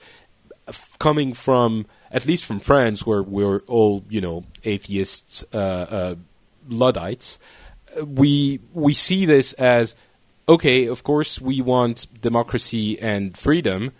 [0.98, 6.14] coming from at least from France, where we're all you know atheists, uh, uh,
[6.68, 7.38] luddites,
[8.04, 9.94] we we see this as
[10.48, 10.86] okay.
[10.86, 13.92] Of course, we want democracy and freedom,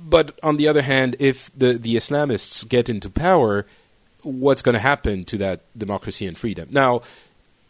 [0.00, 3.66] but on the other hand, if the the Islamists get into power,
[4.28, 6.68] what's going to happen to that democracy and freedom?
[6.70, 7.02] Now,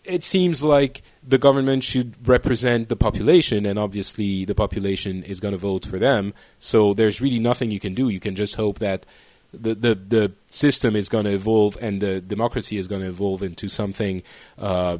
[0.05, 5.53] it seems like the government should represent the population, and obviously the population is going
[5.53, 6.33] to vote for them.
[6.59, 8.09] So there's really nothing you can do.
[8.09, 9.05] You can just hope that
[9.53, 13.43] the the, the system is going to evolve and the democracy is going to evolve
[13.43, 14.23] into something
[14.59, 14.99] uh,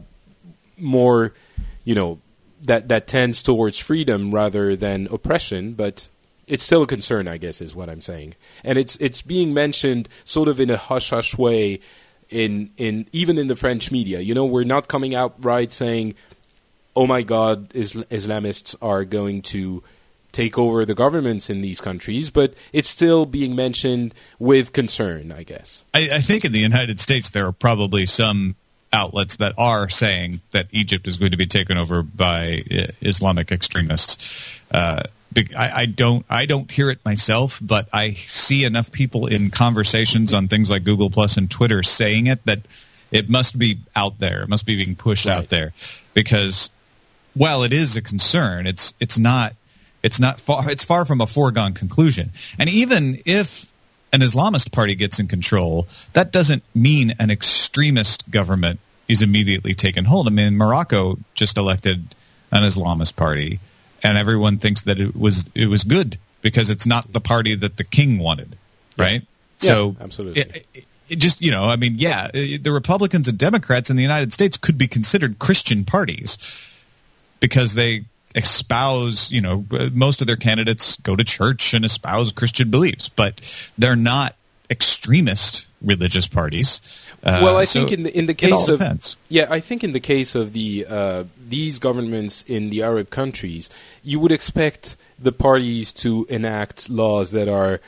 [0.77, 1.33] more,
[1.85, 2.21] you know,
[2.63, 5.75] that that tends towards freedom rather than oppression.
[5.75, 6.09] But
[6.49, 8.35] it's still a concern, I guess, is what I'm saying.
[8.65, 11.81] And it's it's being mentioned sort of in a hush hush way
[12.29, 14.21] in in even in the French media.
[14.21, 16.15] You know, we're not coming out right saying,
[16.97, 19.83] "Oh my God, Isl- Islamists are going to."
[20.31, 25.43] take over the governments in these countries, but it's still being mentioned with concern, I
[25.43, 25.83] guess.
[25.95, 28.55] I, I, think in the United States there are probably some
[28.93, 33.51] outlets that are saying that Egypt is going to be taken over by uh, Islamic
[33.51, 34.19] extremists.
[34.71, 35.03] Uh,
[35.37, 40.33] I, I, don't I don't hear it myself, but I see enough people in conversations
[40.33, 42.61] on things like Google Plus and Twitter saying it that
[43.11, 44.43] it must be out there.
[44.43, 45.37] It must be being pushed right.
[45.37, 45.73] out there
[46.15, 46.71] because
[47.35, 49.55] while it is a concern, it's it's not
[50.03, 52.33] it's not far it's far from a foregone conclusion.
[52.59, 53.71] And even if
[54.13, 60.05] an Islamist party gets in control, that doesn't mean an extremist government is immediately taken
[60.05, 60.27] hold.
[60.27, 62.15] I mean, Morocco just elected
[62.51, 63.61] an Islamist party
[64.03, 67.77] and everyone thinks that it was it was good because it's not the party that
[67.77, 68.57] the king wanted,
[68.97, 69.23] right?
[69.61, 70.43] Yeah, so absolutely.
[70.43, 74.03] It, it, it just you know, I mean, yeah, the Republicans and Democrats in the
[74.03, 76.39] United States could be considered Christian parties
[77.41, 82.33] because they espouse, you know, uh, most of their candidates go to church and espouse
[82.33, 83.41] Christian beliefs, but
[83.77, 84.37] they're not
[84.71, 86.81] extremist religious parties.
[87.23, 89.17] Uh, well, I so think in the in the case of depends.
[89.29, 93.69] yeah, I think in the case of the uh, these governments in the Arab countries,
[94.05, 97.81] you would expect the parties to enact laws that are,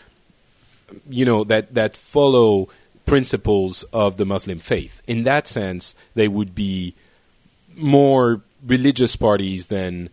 [1.08, 2.68] you know, that that follow
[3.06, 5.00] principles of the Muslim faith.
[5.06, 6.94] In that sense, they would be
[7.76, 10.10] more religious parties than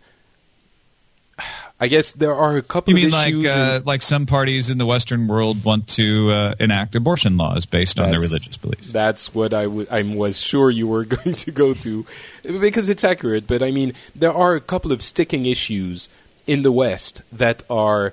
[1.80, 2.92] I guess there are a couple.
[2.92, 6.96] You mean like uh, like some parties in the Western world want to uh, enact
[6.96, 8.90] abortion laws based on their religious beliefs?
[8.90, 12.04] That's what I, w- I was sure you were going to go to,
[12.42, 13.46] because it's accurate.
[13.46, 16.08] But I mean, there are a couple of sticking issues
[16.48, 18.12] in the West that are,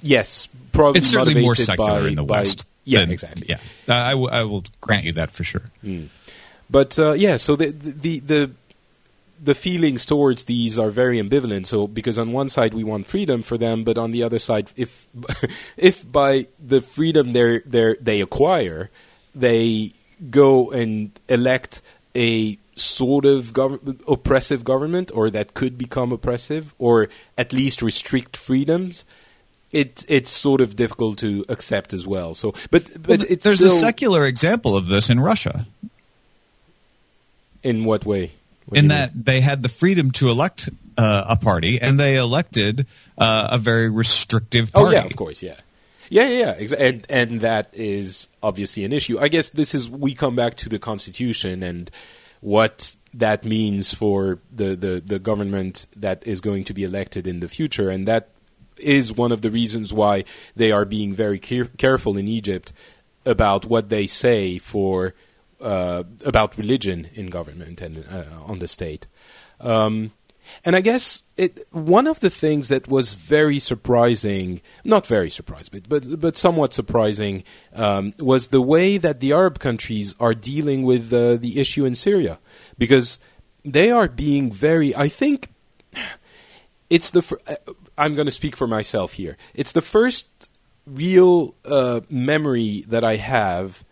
[0.00, 2.68] yes, probably it's certainly more secular by, in the by, West.
[2.84, 3.46] Yeah, than, exactly.
[3.48, 5.62] Yeah, I, w- I will grant you that for sure.
[5.84, 6.08] Mm.
[6.70, 8.50] But uh, yeah, so the the the the
[9.54, 11.66] feelings towards these are very ambivalent.
[11.66, 14.70] So because on one side we want freedom for them, but on the other side,
[14.76, 15.08] if
[15.76, 18.90] if by the freedom they they they acquire,
[19.34, 19.92] they
[20.30, 21.82] go and elect
[22.14, 28.36] a sort of gov- oppressive government, or that could become oppressive, or at least restrict
[28.36, 29.04] freedoms.
[29.72, 32.34] it it's sort of difficult to accept as well.
[32.34, 35.66] So, but but Well, it's there's still, a secular example of this in Russia,
[37.62, 38.32] in what way?
[38.66, 42.86] What in that they had the freedom to elect uh, a party, and they elected
[43.18, 44.96] uh, a very restrictive Oh party.
[44.96, 45.56] yeah, of course, yeah,
[46.10, 46.76] yeah, yeah, yeah.
[46.78, 49.18] And and that is obviously an issue.
[49.18, 51.90] I guess this is we come back to the constitution and
[52.40, 57.40] what that means for the the the government that is going to be elected in
[57.40, 58.28] the future, and that
[58.78, 60.24] is one of the reasons why
[60.56, 62.72] they are being very care- careful in Egypt
[63.24, 65.14] about what they say for
[65.62, 69.06] uh, about religion in government and uh, on the state.
[69.60, 70.12] Um,
[70.64, 75.70] and I guess it, one of the things that was very surprising, not very surprising,
[75.72, 77.44] but, but, but somewhat surprising,
[77.74, 81.94] um, was the way that the Arab countries are dealing with uh, the issue in
[81.94, 82.38] Syria.
[82.76, 83.20] Because
[83.64, 85.48] they are being very, I think,
[86.90, 89.36] it's the, uh, I'm going to speak for myself here.
[89.54, 90.48] It's the first
[90.86, 93.84] real uh, memory that I have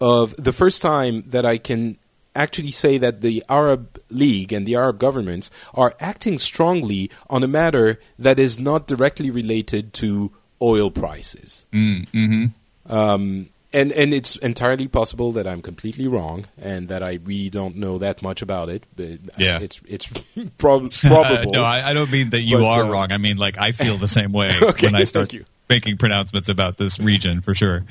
[0.00, 1.98] of the first time that I can
[2.34, 7.48] actually say that the Arab League and the Arab governments are acting strongly on a
[7.48, 10.30] matter that is not directly related to
[10.60, 11.64] oil prices.
[11.72, 12.44] Mm, hmm
[12.92, 17.76] Um, and and it's entirely possible that I'm completely wrong and that I really don't
[17.76, 18.84] know that much about it.
[18.96, 19.58] But Yeah.
[19.60, 20.06] it's it's
[20.58, 21.52] prob- probable.
[21.58, 23.12] no, I, I don't mean that you But, are uh, wrong.
[23.12, 25.34] I mean, like I feel the same way Okay, when I start
[25.68, 27.84] making pronouncements about this region, for sure.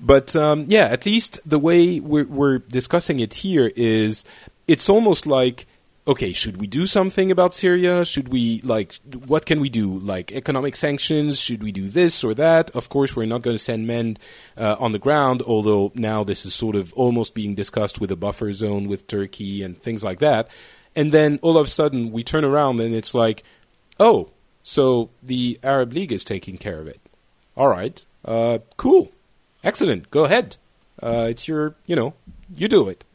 [0.00, 4.24] But um, yeah, at least the way we're, we're discussing it here is
[4.66, 5.66] it's almost like
[6.08, 8.02] okay, should we do something about Syria?
[8.02, 9.98] Should we like what can we do?
[9.98, 11.38] Like economic sanctions?
[11.38, 12.70] Should we do this or that?
[12.70, 14.16] Of course, we're not going to send men
[14.56, 15.42] uh, on the ground.
[15.42, 19.62] Although now this is sort of almost being discussed with a buffer zone with Turkey
[19.62, 20.48] and things like that.
[20.96, 23.44] And then all of a sudden we turn around and it's like,
[24.00, 24.30] oh,
[24.62, 27.00] so the Arab League is taking care of it.
[27.56, 29.10] All right, uh, cool,
[29.62, 30.10] excellent.
[30.10, 30.56] Go ahead.
[31.02, 32.14] Uh, it's your, you know,
[32.56, 33.04] you do it.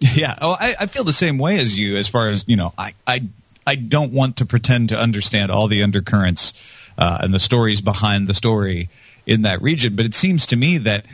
[0.00, 1.96] Yeah, oh, I, I feel the same way as you.
[1.96, 3.22] As far as you know, I I,
[3.66, 6.52] I don't want to pretend to understand all the undercurrents
[6.98, 8.90] uh, and the stories behind the story
[9.24, 11.06] in that region, but it seems to me that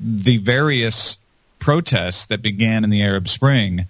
[0.00, 1.18] the various
[1.60, 3.86] protests that began in the Arab Spring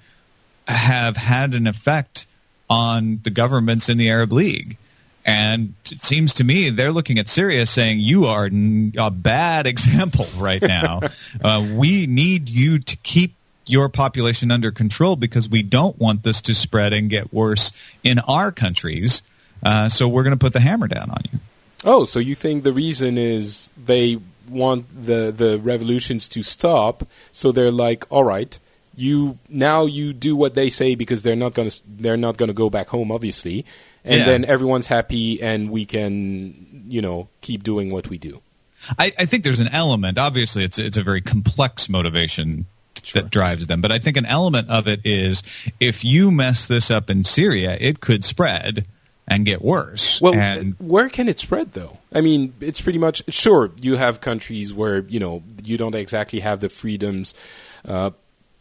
[0.69, 2.27] have had an effect
[2.69, 4.77] on the governments in the Arab League.
[5.25, 9.67] And it seems to me they're looking at Syria saying, You are n- a bad
[9.75, 11.01] example right now.
[11.45, 13.35] uh, we need you to keep
[13.67, 18.19] your population under control because we don't want this to spread and get worse in
[18.21, 19.23] our countries.
[19.63, 21.39] Uh, so we're going to put the hammer down on you.
[21.85, 24.19] Oh, so you think the reason is they
[24.49, 27.07] want the the revolutions to stop?
[27.33, 28.59] So they're like, all right,
[28.95, 32.71] you now you do what they say because they're not gonna they're not gonna go
[32.71, 33.65] back home, obviously,
[34.05, 34.27] and Yeah.
[34.27, 38.41] then everyone's happy and we can you know keep doing what we do.
[38.99, 40.19] I, I think there's an element.
[40.19, 42.67] Obviously, it's it's a very complex motivation
[43.15, 43.81] that drives them.
[43.81, 45.43] But I think an element of it is
[45.81, 48.85] if you mess this up in Syria, it could spread
[49.29, 50.21] and get worse.
[50.21, 51.99] Well, and where can it spread though?
[52.13, 56.41] I mean, it's pretty much sure you have countries where you know you don't exactly
[56.41, 57.35] have the freedoms
[57.87, 58.11] uh,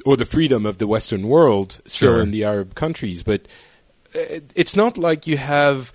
[0.06, 2.22] or the freedom of the Western world still Sure.
[2.22, 3.42] in the Arab countries, but
[4.14, 5.92] it's not like you have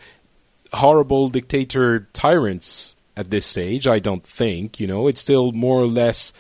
[0.73, 3.87] horrible dictator tyrants at this stage.
[3.87, 6.33] I don't think you know it's still more or less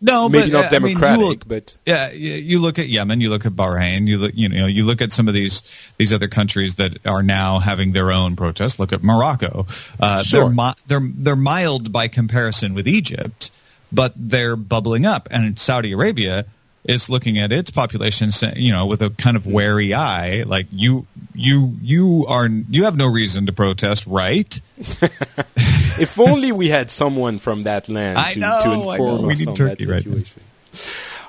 [0.00, 2.88] no, maybe but, not uh, I mean, democratic, look- but Yeah, you you look at
[2.88, 5.62] Yemen, you look at Bahrain, you look, you know, you look at some of these
[5.96, 8.78] these other countries that are now having their own protests.
[8.80, 9.66] Look at Morocco.
[10.00, 10.46] Uh, Sure.
[10.46, 13.52] They're mi- they're they're mild by comparison with Egypt,
[13.92, 15.28] but they're bubbling up.
[15.30, 16.46] And Saudi Arabia
[16.84, 21.06] is looking at its population, you know, with a kind of wary eye, like you
[21.34, 24.60] you you are you have no reason to protest, right?
[24.76, 29.48] if only we had someone from that land to, know, to I inform us need
[29.48, 30.42] on Turkey that right situation.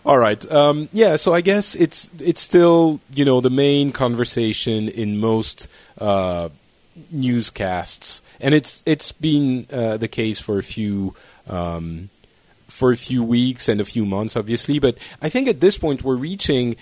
[0.05, 0.51] All right.
[0.51, 1.15] Um, yeah.
[1.15, 6.49] So I guess it's it's still you know the main conversation in most uh,
[7.11, 11.15] newscasts, and it's it's been uh, the case for a few.
[11.47, 12.09] Um,
[12.73, 16.03] for a few weeks and a few months, obviously, but I think at this point
[16.03, 16.75] we're reaching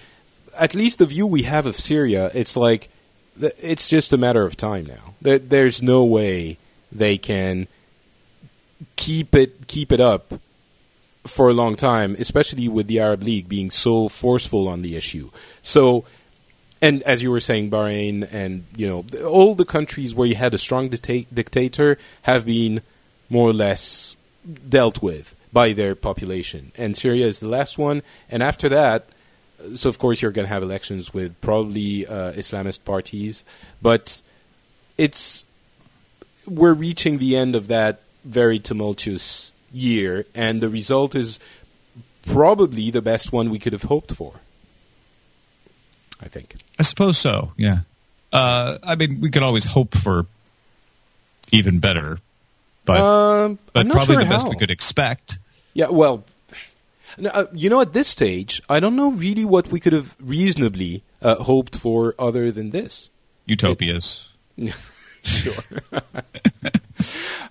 [0.57, 2.31] at least the view we have of Syria.
[2.33, 2.89] It's like
[3.37, 5.15] it's just a matter of time now.
[5.21, 6.57] There, there's no way
[6.93, 7.67] they can
[8.95, 10.33] keep it keep it up
[11.27, 15.29] for a long time, especially with the Arab League being so forceful on the issue.
[15.61, 16.05] So,
[16.81, 20.53] and as you were saying, Bahrain and you know all the countries where you had
[20.53, 22.81] a strong dicta- dictator have been
[23.29, 24.15] more or less
[24.69, 28.03] dealt with by their population, and Syria is the last one.
[28.29, 29.09] And after that,
[29.75, 33.43] so of course you're going to have elections with probably uh, Islamist parties,
[33.81, 34.21] but
[34.97, 35.45] it's
[36.47, 41.39] we're reaching the end of that very tumultuous year, and the result is
[42.25, 44.33] probably the best one we could have hoped for.
[46.19, 46.55] I think.
[46.77, 47.53] I suppose so.
[47.57, 47.79] Yeah.
[48.31, 50.27] Uh, I mean, we could always hope for
[51.51, 52.19] even better,
[52.85, 54.49] but Um, but probably sure the best how.
[54.49, 55.39] we could expect.
[55.73, 56.25] Yeah, well,
[57.23, 61.03] uh, you know, at this stage, I don't know really what we could have reasonably
[61.21, 63.09] uh, hoped for other than this.
[63.45, 64.29] Utopias.
[65.21, 65.53] sure.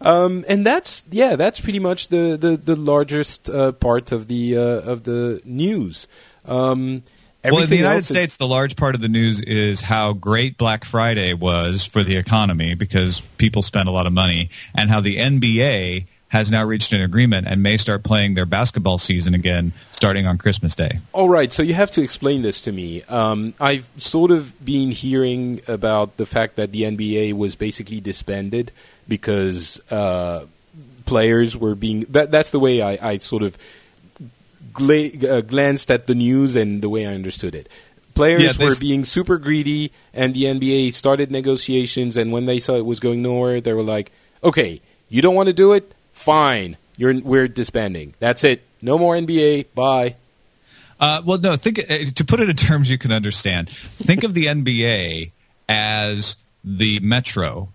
[0.00, 4.56] um, and that's yeah, that's pretty much the the, the largest uh, part of the
[4.56, 6.06] uh, of the news.
[6.44, 7.02] Um,
[7.45, 10.12] Well, in the United else is- States, the large part of the news is how
[10.12, 14.91] great Black Friday was for the economy because people spent a lot of money, and
[14.91, 19.34] how the NBA has now reached an agreement and may start playing their basketball season
[19.34, 21.01] again starting on Christmas Day.
[21.12, 23.03] All right, so you have to explain this to me.
[23.09, 28.70] Um, I've sort of been hearing about the fact that the NBA was basically disbanded
[29.09, 30.47] because uh,
[31.05, 32.03] players were being.
[32.11, 33.59] That, that's the way I, I sort of
[34.72, 37.68] gla- uh, glanced at the news and the way I understood it.
[38.14, 42.16] Players Yeah, were being super greedy, and the NBA started negotiations.
[42.16, 44.10] And when they saw it was going nowhere, they were like,
[44.42, 45.94] "Okay, you don't want to do it?
[46.12, 48.14] Fine, you're we're disbanding.
[48.18, 48.62] That's it.
[48.82, 49.66] No more NBA.
[49.74, 50.16] Bye."
[50.98, 51.56] Uh, well, no.
[51.56, 53.70] Think uh, to put it in terms you can understand.
[53.96, 55.30] Think of the NBA
[55.68, 57.70] as the Metro,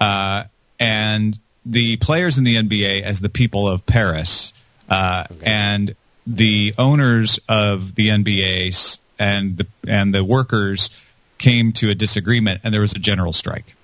[0.00, 0.44] uh,
[0.78, 4.54] and the players in the NBA as the people of Paris,
[4.88, 5.94] uh, and
[6.26, 10.90] the owners of the NBA and the and the workers
[11.38, 13.74] came to a disagreement, and there was a general strike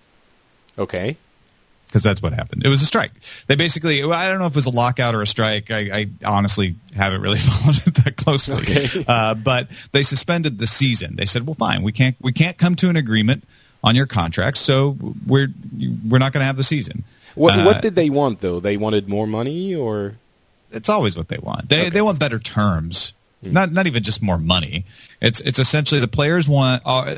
[0.79, 1.17] Okay.
[1.87, 2.63] because that's what happened.
[2.67, 3.13] It was a strike.
[3.47, 5.71] They basically, I don't know if it was a lockout or a strike.
[5.71, 8.57] I, I honestly haven't really followed it that closely.
[8.57, 9.05] Okay.
[9.09, 11.17] Uh, but they suspended the season.
[11.17, 13.45] They said, "Well, fine, we can't we can't come to an agreement
[13.83, 15.49] on your contract, so we're
[16.07, 18.61] we're not going to have the season." What Uh, what did they want though?
[18.61, 20.17] They wanted more money or
[20.73, 21.69] it's always what they want.
[21.69, 21.89] They Okay.
[21.89, 21.95] Hmm.
[21.95, 23.13] they want better terms,
[23.43, 24.85] not not even just more money.
[25.21, 26.83] It's it's essentially the players want.
[26.85, 27.17] Uh,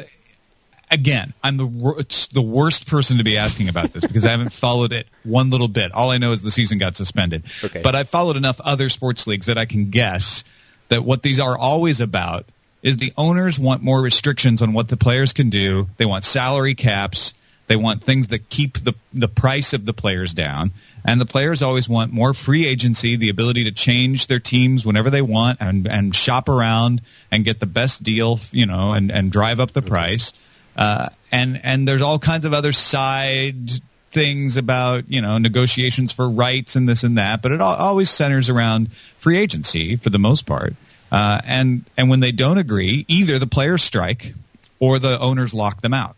[0.90, 4.52] again, I'm the it's the worst person to be asking about this because I haven't
[4.64, 5.92] followed it one little bit.
[5.92, 7.44] All I know is the season got suspended.
[7.64, 7.82] Okay.
[7.82, 10.44] But I've followed enough other sports leagues that I can guess
[10.88, 12.46] that what these are always about
[12.82, 15.88] is the owners want more restrictions on what the players can do.
[15.96, 17.34] They want salary caps.
[17.68, 20.72] They want things that keep the the price of the players down.
[21.04, 25.10] And the players always want more free agency, the ability to change their teams whenever
[25.10, 27.00] they want and, and shop around
[27.30, 30.32] and get the best deal, you know, and, and drive up the price.
[30.76, 33.70] Uh, and and there's all kinds of other side
[34.10, 38.08] things about you know negotiations for rights and this and that, but it al- always
[38.08, 40.74] centers around free agency for the most part.
[41.12, 44.34] Uh, and and when they don't agree, either the players strike
[44.78, 46.17] or the owners lock them out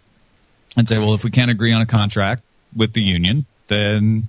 [0.77, 2.43] and say, well, if we can't agree on a contract
[2.77, 4.29] with the union, then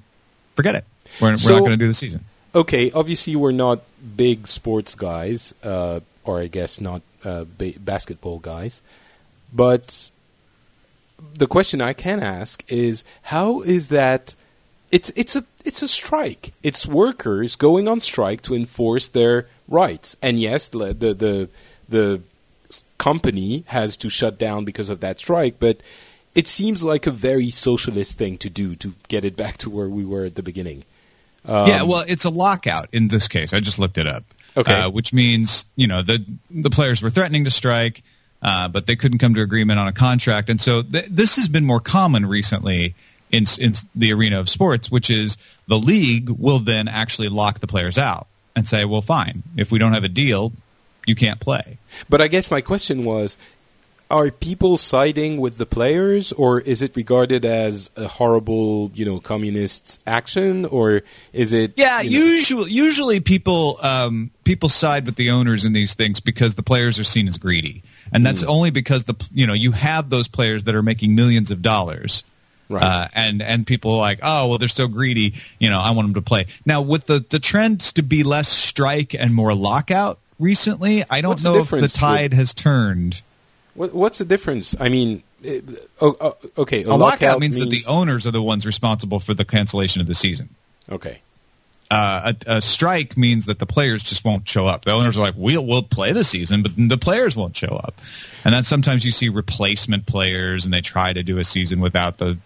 [0.55, 0.85] forget it.
[1.21, 2.25] We're, So- we're not going to do the season.
[2.55, 2.91] okay?
[2.91, 3.81] Obviously, we're not
[4.15, 8.81] big sports guys, uh, or I guess not uh, ba- basketball guys.
[9.53, 10.09] But
[11.35, 14.35] the question I can ask is, how is that?
[14.91, 16.53] It's it's a it's a strike.
[16.63, 20.15] It's workers going on strike to enforce their rights.
[20.21, 21.49] And yes, the the the,
[21.87, 22.21] the
[22.97, 25.77] company has to shut down because of that strike, but
[26.35, 29.89] it seems like a very socialist thing to do to get it back to where
[29.89, 30.83] we were at the beginning.
[31.45, 33.53] Um, yeah, well, it's a lockout in this case.
[33.53, 34.23] I just looked it up.
[34.55, 34.73] Okay.
[34.73, 38.03] Uh, which means you know the the players were threatening to strike,
[38.41, 41.47] uh, but they couldn't come to agreement on a contract, and so th- this has
[41.47, 42.93] been more common recently
[43.31, 47.67] in in the arena of sports, which is the league will then actually lock the
[47.67, 50.51] players out and say, well, fine, if we don't have a deal,
[51.05, 51.77] you can't play.
[52.09, 53.37] But I guess my question was
[54.11, 59.19] are people siding with the players or is it regarded as a horrible, you know,
[59.19, 61.01] communist action or
[61.33, 65.73] is it Yeah, you know- usually usually people um, people side with the owners in
[65.73, 67.81] these things because the players are seen as greedy,
[68.13, 71.49] and that's only because the you know you have those players that are making millions
[71.51, 72.23] of dollars.
[72.69, 72.83] Right.
[72.85, 75.33] Uh, and and people are like, oh well, they're so greedy.
[75.59, 76.47] You know, I want them to play.
[76.65, 81.29] Now, with the the trends to be less strike and more lockout recently, I don't
[81.31, 83.21] What's the know if the difference with- tide has turned.
[83.73, 84.75] What, what's the difference?
[84.79, 85.63] I mean, it,
[86.01, 89.19] oh, oh, okay, a, A lockout means, means that the owners are the ones responsible
[89.19, 90.49] for the cancellation of the season.
[90.89, 91.21] Okay.
[91.89, 94.85] uh, a, a strike means that the players just won't show up.
[94.85, 97.99] The owners are like, "We'll we'll play the season, but the players won't show up."
[98.43, 102.17] And then sometimes you see replacement players, and they try to do a season without
[102.17, 102.37] the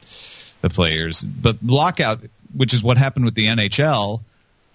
[0.62, 1.22] the players.
[1.22, 2.22] But lockout,
[2.56, 4.22] which is what happened with the NHL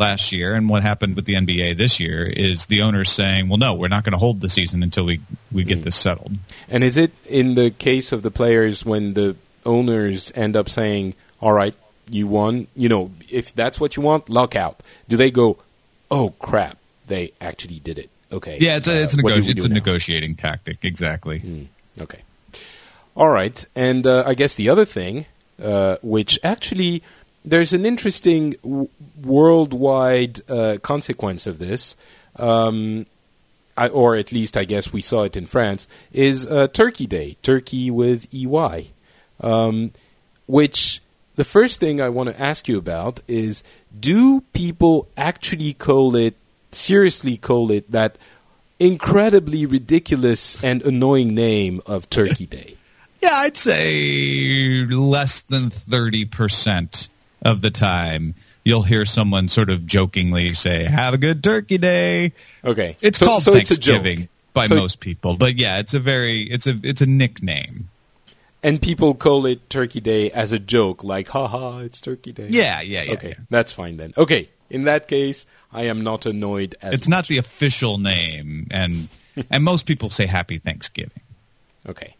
[0.00, 3.58] last year, and what happened with the NBA this year, is the owners saying, "Well,
[3.58, 5.20] no, we're not going to hold the season until we
[5.52, 6.36] we get this settled."
[6.68, 11.14] And is it in the case of the players when the owners end up saying,
[11.40, 11.76] "All right,
[12.10, 12.66] you won.
[12.74, 14.80] You know, if that's what you want, lock out.
[15.08, 15.58] Do they go?
[16.10, 16.78] Oh crap!
[17.06, 18.10] They actually did it.
[18.32, 18.58] Okay.
[18.60, 20.78] Yeah, it's a it's a, Uh, do it's a negotiating tactic.
[20.84, 21.38] Exactly.
[21.38, 21.62] Hmm.
[22.00, 22.20] Okay.
[23.16, 25.26] All right, and uh, I guess the other thing,
[25.62, 27.02] uh, which actually
[27.44, 28.88] there's an interesting w-
[29.22, 31.96] worldwide uh, consequence of this,
[32.36, 33.06] um,
[33.76, 37.36] I, or at least I guess we saw it in France, is uh, Turkey Day,
[37.42, 38.90] Turkey with EY,
[39.40, 39.92] um,
[40.46, 41.00] which
[41.36, 43.62] the first thing I want to ask you about is
[43.98, 46.36] do people actually call it,
[46.72, 48.16] seriously call it, that
[48.78, 52.76] incredibly ridiculous and annoying name of Turkey Day?
[53.22, 57.09] Yeah, I'd say less than 30%
[57.42, 58.34] of the time
[58.64, 62.32] you'll hear someone sort of jokingly say, Have a good turkey day.
[62.64, 63.70] Okay, It's So- called so it's.
[63.70, 65.36] Thanksgiving by So- most people.
[65.36, 67.88] But yeah, it's a very it's a it's a nickname.
[68.62, 72.82] and people call it Turkey Day as a joke, like "haha, it's Turkey Day." Yeah,
[72.82, 73.12] yeah, yeah.
[73.14, 73.44] okay, yeah.
[73.48, 74.12] that's fine then.
[74.18, 79.08] Okay, in that case, I am not annoyed as It's not the official name and
[79.50, 81.22] and most people say happy Thanksgiving.
[81.88, 82.14] okay.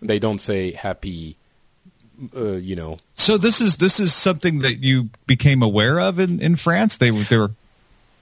[0.00, 1.34] They don't say happy,
[2.36, 2.96] uh, you know.
[3.14, 6.96] So this is this is something that you became aware of in, in France.
[6.96, 7.52] They were they were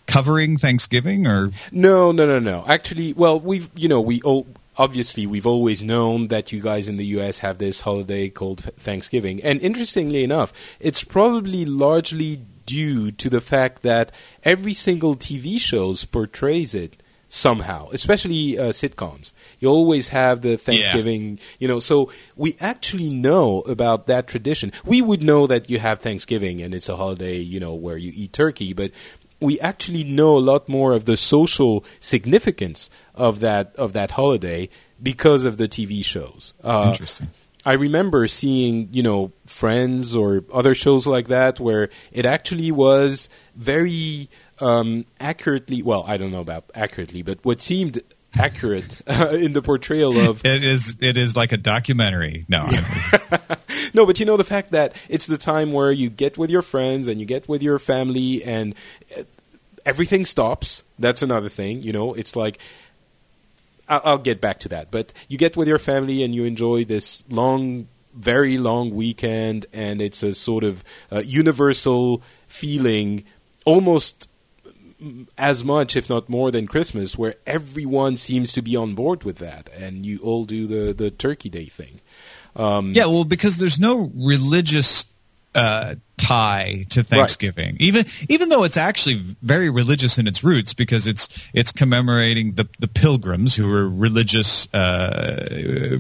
[0.07, 2.65] covering Thanksgiving or No, no, no, no.
[2.67, 6.97] Actually, well, we've you know we all obviously we've always known that you guys in
[6.97, 7.39] the U.S.
[7.41, 13.83] have this holiday called Thanksgiving, and interestingly enough, it's probably largely due to the fact
[13.83, 14.11] that
[14.43, 19.33] every single TV shows portrays it somehow, especially uh, sitcoms.
[19.59, 21.81] You always have the Thanksgiving, you know.
[21.81, 24.73] So we actually know about that tradition.
[24.85, 28.13] We would know that you have Thanksgiving and it's a holiday, you know, where you
[28.15, 28.93] eat turkey, but
[29.41, 34.69] we actually know a lot more of the social significance of that of that holiday
[35.03, 36.55] because of the TV shows.
[36.63, 37.31] Uh, Interesting.
[37.67, 43.29] I remember seeing, you know, Friends or other shows like that where it actually was
[43.57, 45.83] very um, accurately.
[45.83, 48.03] Well, I don't know about accurately, but what seemed
[48.39, 52.45] accurate uh, in the portrayal of it is it is like a documentary.
[52.49, 52.69] No,
[53.95, 56.63] no, but you know the fact that it's the time where you get with your
[56.63, 58.75] friends and you get with your family and
[59.17, 59.23] uh,
[59.85, 60.83] everything stops.
[60.99, 61.83] That's another thing.
[61.83, 62.59] You know, it's like
[63.89, 66.85] I'll, I'll get back to that, but you get with your family and you enjoy
[66.85, 73.25] this long, very long weekend, and it's a sort of uh, universal feeling,
[73.65, 74.29] almost
[75.37, 79.37] as much, if not more, than Christmas, where everyone seems to be on board with
[79.39, 82.01] that, and you all do the the Turkey Day thing.
[82.55, 85.07] Um, Yeah, well, because there's no religious
[85.55, 91.07] uh, tie to Thanksgiving, even even though it's actually very religious in its roots, because
[91.07, 95.49] it's it's commemorating the the pilgrims who were religious uh,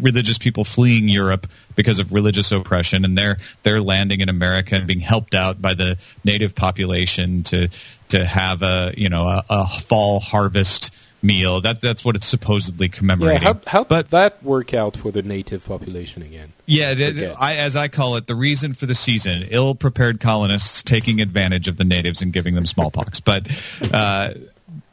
[0.01, 4.87] religious people fleeing Europe because of religious oppression, and they're they're landing in America and
[4.87, 7.69] being helped out by the native population to
[8.09, 10.91] to have a you know a, a fall harvest
[11.27, 11.61] meal.
[11.61, 13.43] That that's what it's supposedly Yeah, commemorating.
[13.43, 16.53] how how but that work out for the native population again?
[16.67, 21.69] yeah, I, as I call it, the reason for the season: ill-prepared colonists taking advantage
[21.69, 23.21] of the natives and giving them smallpox.
[23.21, 23.47] but,
[23.93, 24.31] uh,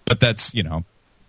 [0.06, 0.84] but that's you know,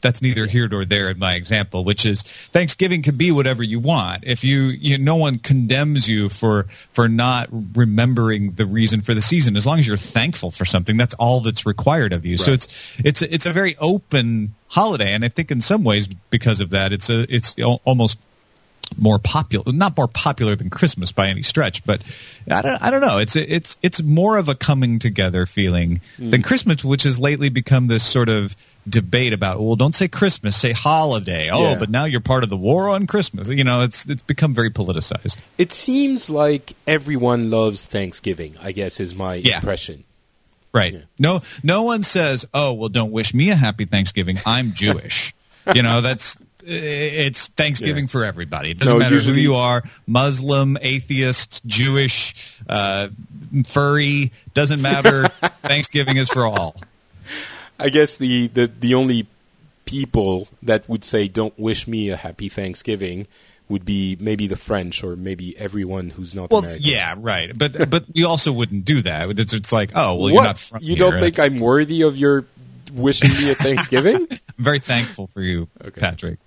[0.05, 1.83] that's neither here nor there in my example.
[1.83, 4.23] Which is Thanksgiving can be whatever you want.
[4.25, 9.23] If you, you, no one condemns you for for not remembering the reason for the
[9.23, 9.57] season.
[9.57, 12.39] As long as you're thankful for something, that's all that's required of you.
[12.39, 16.09] So it's it's a, it's a very open holiday, and I think in some ways
[16.31, 18.19] because of that, it's a it's almost
[18.97, 22.03] more popular not more popular than christmas by any stretch but
[22.51, 26.31] i don't i don't know it's it's it's more of a coming together feeling hmm.
[26.31, 28.55] than christmas which has lately become this sort of
[28.89, 31.79] debate about well don't say christmas say holiday oh Yeah.
[31.79, 34.71] but now you're part of the war on christmas you know it's it's become very
[34.71, 38.57] politicized It seems like everyone loves Thanksgiving.
[38.63, 39.57] I guess is my Yeah.
[39.57, 40.05] impression.
[40.75, 41.01] right Yeah.
[41.19, 45.35] no no one says oh well don't wish me a happy thanksgiving i'm jewish
[45.75, 48.09] you know that's it's Thanksgiving Yeah.
[48.09, 48.71] for everybody.
[48.71, 52.35] It doesn't No, matter usually- who you are, Muslim, atheist, Jewish,
[52.67, 53.09] uh,
[53.67, 55.27] furry, doesn't matter.
[55.63, 56.75] Thanksgiving is for all.
[57.79, 59.27] I guess the, the the only
[59.85, 63.27] people that would say "Don't wish me a happy Thanksgiving"
[63.69, 66.83] would be maybe the French or maybe everyone who's not Well, American.
[66.85, 67.57] yeah, right.
[67.57, 69.39] But but we also wouldn't do that.
[69.39, 70.33] It's, it's like, oh, well, what?
[70.35, 71.11] you're not you here.
[71.11, 72.45] don't think I'm worthy of your
[72.93, 74.27] wishing me a Thanksgiving?
[74.31, 76.01] I'm very thankful for you, Okay.
[76.01, 76.39] Patrick.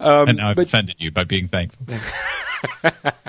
[0.00, 1.86] Um, and now I've but- offended you by being thankful.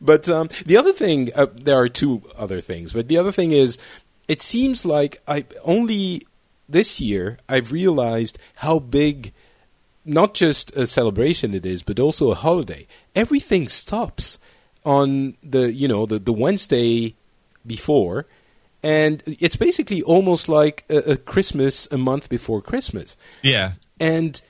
[0.00, 2.92] But um, the other thing, uh, there are two other things.
[2.92, 3.78] But the other thing is,
[4.28, 6.22] it seems like I only
[6.68, 9.32] this year I've realized how big,
[10.04, 12.86] not just a celebration it is, but also a holiday.
[13.14, 14.38] Everything stops
[14.84, 17.14] on the you know the the Wednesday
[17.66, 18.26] before,
[18.82, 23.16] and it's basically almost like a, a Christmas a month before Christmas.
[23.42, 23.72] Yeah.
[24.00, 24.40] And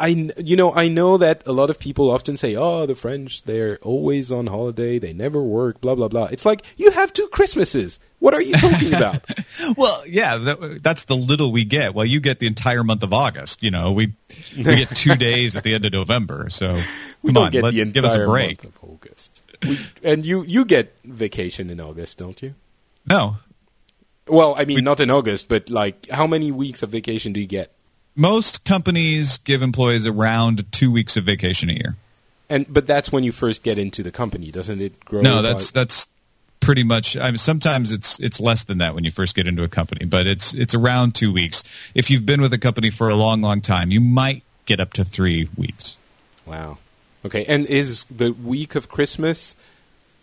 [0.00, 3.42] I, you know, I know that a lot of people often say, "Oh, the French,
[3.42, 4.98] they're always on holiday.
[4.98, 6.28] They never work." Blah blah blah.
[6.32, 8.00] It's like you have two Christmases.
[8.18, 9.24] What are you talking about?
[9.76, 11.94] Well, yeah, that, that's the little we get.
[11.94, 13.62] Well, you get the entire month of August.
[13.62, 14.14] You know, we
[14.56, 16.48] we get two days at the end of November.
[16.50, 16.76] So
[17.22, 18.64] we come don't on, get let- the give us a break.
[18.64, 19.42] month of August.
[19.62, 22.54] We, and you, you get vacation in August, don't you?
[23.06, 23.36] No,
[24.26, 27.46] Well, I mean, not in August, but like, how many weeks of vacation do you
[27.46, 27.70] get?
[28.14, 31.96] Most companies give employees around two weeks of vacation a year.
[32.48, 35.04] And but that's when you first get into the company, doesn't it?
[35.04, 36.08] Grow No, that's that's
[36.58, 37.16] pretty much.
[37.16, 40.04] I mean, sometimes it's it's less than that when you first get into a company,
[40.04, 41.62] but it's it's around two weeks.
[41.94, 44.92] If you've been with a company for a long, long time, you might get up
[44.94, 45.96] to three weeks.
[46.46, 46.78] wow.
[47.24, 49.54] Okay, and is the week of Christmas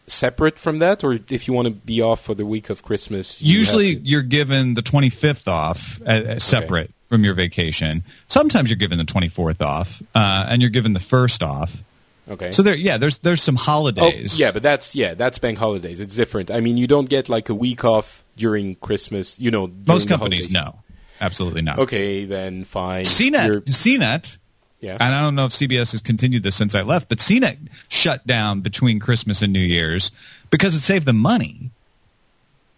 [0.07, 3.41] separate from that, or if you want to be off for the week of Christmas?
[3.41, 8.03] you Usually, you're given the 25th off uh, uh, separate from your vacation.
[8.27, 11.83] Sometimes you're given the 24th off, uh, and you're given the first off.
[12.29, 12.51] okay.
[12.51, 14.39] So there, yeah, there's there's some Oh, holidays.
[14.39, 15.99] yeah, but that's yeah, that's bank holidays.
[16.01, 16.51] It's different.
[16.51, 19.39] I mean, you don't get like a week off during Christmas.
[19.39, 20.75] You know, most companies no,
[21.21, 21.79] absolutely not.
[21.79, 23.05] Okay, then fine.
[23.05, 24.37] CNET, You're- CNET,
[24.79, 24.97] yeah.
[24.99, 27.57] and I don't know if CBS has continued this since I left, but CNET
[27.87, 30.11] shut down between Christmas and New Year's
[30.49, 31.71] because it saved them money.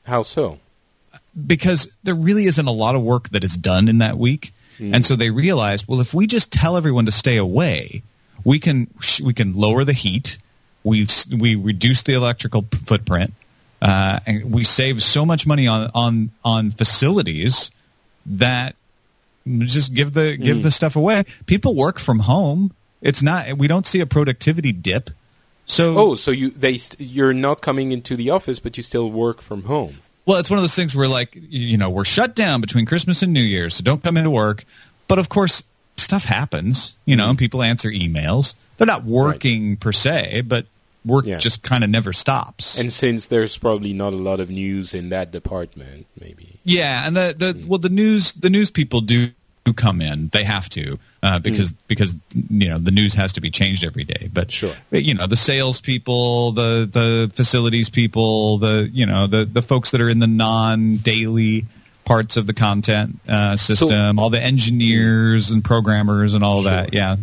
[0.05, 0.59] How so?
[1.45, 5.05] Because there really isn't a lot of work that is done in that week, and
[5.05, 8.01] so they realized, well, if we just tell everyone to stay away,
[8.43, 8.87] we can
[9.21, 10.37] we can lower the heat,
[10.83, 11.05] we
[11.37, 13.33] we reduce the electrical p- footprint,
[13.81, 17.71] uh, and we save so much money on on on facilities
[18.25, 18.75] that
[19.47, 20.63] just give the give mm.
[20.63, 21.25] the stuff away.
[21.45, 22.73] People work from home.
[23.01, 25.09] It's not we don't see a productivity dip.
[25.65, 29.11] So Oh, so you they st- you're not coming into the office, but you still
[29.11, 29.99] work from home.
[30.25, 33.21] well, it's one of those things where like you know we're shut down between Christmas
[33.21, 34.65] and New Year's, so don't come into work.
[35.07, 35.63] But of course,
[35.97, 36.93] stuff happens.
[37.05, 37.29] You know, mm.
[37.31, 38.55] and people answer emails.
[38.77, 40.65] They're not working per se, but
[41.05, 41.37] work Yeah.
[41.37, 42.77] just kind of never stops.
[42.77, 46.59] And since there's probably not a lot of news in that department, maybe.
[46.63, 49.29] Yeah, and the, the well the news the news people do
[49.75, 50.29] come in.
[50.33, 54.03] They have to uh, because because you know the news has to be changed every
[54.03, 54.29] day.
[54.33, 54.73] But Sure.
[54.91, 60.01] you know the salespeople, the the facilities people, the you know the the folks that
[60.01, 61.65] are in the non daily
[62.05, 66.71] parts of the content uh, system, all the engineers and programmers and all Sure.
[66.71, 66.93] that.
[66.93, 67.17] Yeah,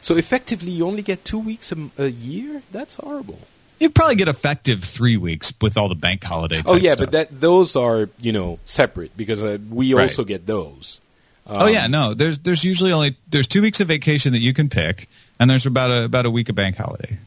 [0.00, 2.62] So effectively, you only get two weeks a year.
[2.72, 3.38] That's horrible.
[3.80, 6.62] you'd probably get effective three weeks with all the bank holiday.
[6.66, 7.06] Oh yeah, stuff.
[7.06, 10.04] but that those are you know separate because uh, we Right.
[10.04, 11.00] also get those.
[11.46, 12.12] oh yeah, no.
[12.14, 15.08] There's there's usually only there's two weeks of vacation that you can pick,
[15.38, 17.18] and there's about a about a week of bank holiday.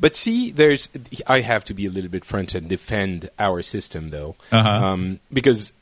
[0.00, 0.88] But see, there's
[1.26, 4.68] I have to be a little bit French and defend our system though, Uh-huh.
[4.86, 5.72] um, because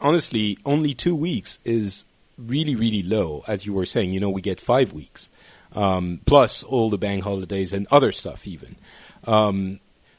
[0.00, 2.04] honestly, only two weeks is
[2.38, 3.44] really really low.
[3.46, 5.30] As you were saying, you know, we get five weeks
[5.76, 8.76] um, plus all the bank holidays and other stuff even.
[9.26, 9.78] Um,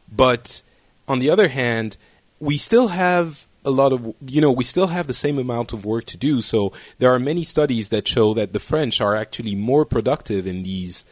[0.10, 0.62] but
[1.08, 1.98] on the other hand,
[2.40, 5.84] we still have a lot of you know we still have the same amount of
[5.84, 6.42] work to do.
[6.42, 10.64] So there are many studies that show that the French are actually more productive in
[10.64, 11.04] these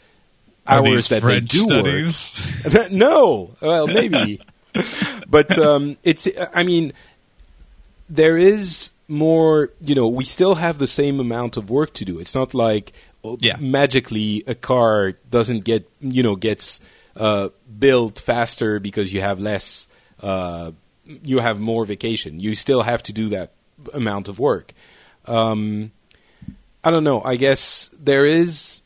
[0.68, 2.64] Are hours these that French they do studies?
[2.74, 2.92] work.
[2.92, 4.40] no, well maybe,
[5.28, 6.28] but um, it's.
[6.54, 6.94] I mean,
[8.10, 9.72] there is more.
[9.82, 12.20] You know, we still have the same amount of work to do.
[12.20, 12.94] It's not like
[13.42, 13.58] Yeah.
[13.60, 16.80] magically a car doesn't get you know gets
[17.16, 17.50] uh,
[17.80, 19.88] built faster because you have less.
[20.22, 20.72] Uh,
[21.24, 22.40] you have more vacation.
[22.40, 23.54] You still have to do that
[23.94, 24.74] amount of work.
[25.26, 25.92] Um,
[26.84, 27.22] I don't know.
[27.22, 28.82] I guess there is.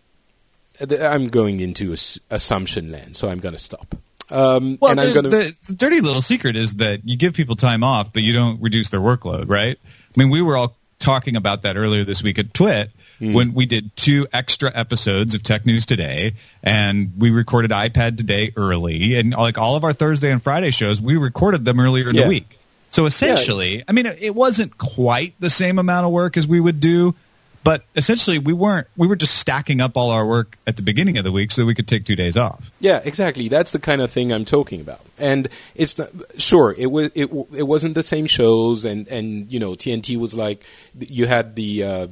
[0.82, 1.96] I'm going into
[2.30, 3.96] assumption land, so I'm going to stop.
[4.30, 5.30] Um, Well, going to.
[5.30, 8.90] the dirty little secret is that you give people time off, but you don't reduce
[8.90, 9.78] their workload, right?
[9.86, 13.34] I mean, we were all talking about that earlier this week at TWiT Hmm.
[13.34, 18.53] when we did two extra episodes of Tech News Today, and we recorded iPad Today
[18.55, 22.15] early, and like all of our Thursday and Friday shows, we recorded them earlier in
[22.15, 22.24] Yeah.
[22.24, 22.57] the week.
[22.89, 26.59] So essentially, I mean, it it wasn't quite the same amount of work as we
[26.59, 27.13] would do.
[27.61, 28.88] But essentially, we weren't.
[28.95, 31.61] We were just stacking up all our work at the beginning of the week so
[31.61, 32.72] that we could take two days off.
[32.80, 33.49] Yeah, exactly.
[33.49, 35.01] That's the kind of thing I'm talking about.
[35.17, 39.59] And it's not, sure it was it it wasn't the same shows, and and you
[39.59, 40.63] know TNT was like
[40.97, 42.07] you had the uh,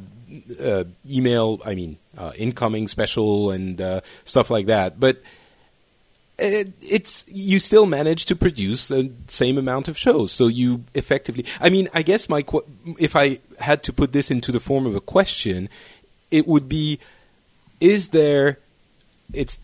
[0.61, 5.21] uh, email, I mean uh, incoming special and uh, stuff like that, but.
[6.39, 11.45] It, it's you still manage to produce the same amount of shows, so you effectively.
[11.59, 12.63] I mean, I guess my qu-
[12.99, 15.67] if I had to put this into the form of a question,
[16.29, 16.99] it would be:
[17.79, 18.59] Is there
[19.33, 19.59] it's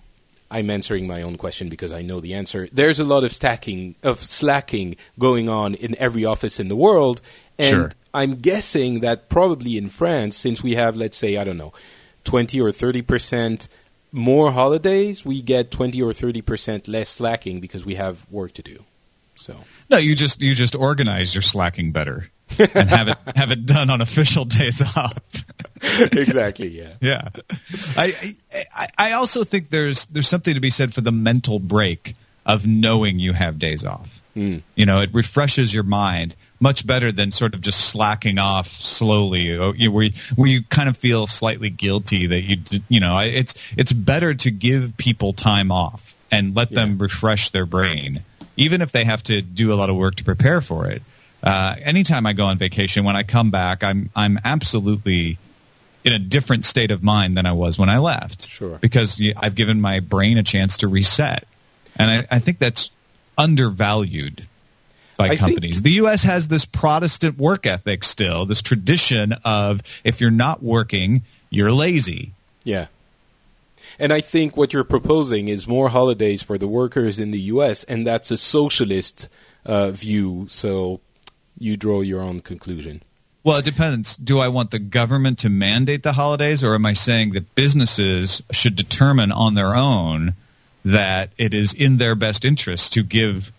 [0.49, 2.68] I'm answering my own question because I know the answer.
[2.72, 7.22] There's a lot of stacking of slacking going on in every office in the world,
[7.57, 7.91] and Sure.
[8.14, 11.74] I'm guessing that probably in France, since we have, let's say, I don't know,
[12.26, 13.68] 20 or 30 percent
[14.11, 18.61] more holidays, we get 20 or 30 percent less slacking because we have work to
[18.61, 18.84] do.
[19.36, 19.55] So
[19.89, 23.89] No, you just you just organize your slacking better and have it have it done
[23.89, 25.18] on official days off.
[25.82, 26.93] exactly, yeah.
[27.01, 27.30] yeah,
[27.97, 28.36] I,
[28.74, 32.68] I I also think there's there's something to be said for the mental break of
[32.68, 34.22] knowing you have days off.
[34.36, 34.57] Hmm.
[34.76, 39.41] You know, it refreshes your mind much better than sort of just slacking off slowly,
[39.47, 42.57] you- where you, where you kind of feel slightly guilty that you
[42.89, 47.66] you know it's it's better to give people time off and let them refresh their
[47.68, 48.24] brain,
[48.57, 51.01] even if they have to do a lot of work to prepare for it.
[51.43, 55.38] Uh, anytime I go on vacation, when I come back, I'm I'm absolutely
[56.05, 58.47] in a different state of mind than I was when I left.
[58.49, 58.78] Sure.
[58.82, 61.45] Because I've given my brain a chance to reset.
[61.95, 62.91] And I, I think that's
[63.38, 64.47] undervalued
[65.28, 65.82] by I think- companies.
[65.82, 66.24] the U.S.
[66.24, 72.34] has this Protestant work ethic still, this tradition of if you're not working, you're lazy.
[72.63, 72.88] Yeah.
[73.99, 77.84] And I think what you're proposing is more holidays for the workers in the U.S.,
[77.84, 79.30] and that's a socialist
[79.65, 80.47] uh, view.
[80.49, 80.99] So
[81.59, 83.01] you draw your own conclusion.
[83.43, 84.15] Well, it depends.
[84.15, 88.41] Do I want the government to mandate the holidays, or am I saying that businesses
[88.51, 90.34] should determine on their own
[90.86, 93.51] that it is in their best interest to give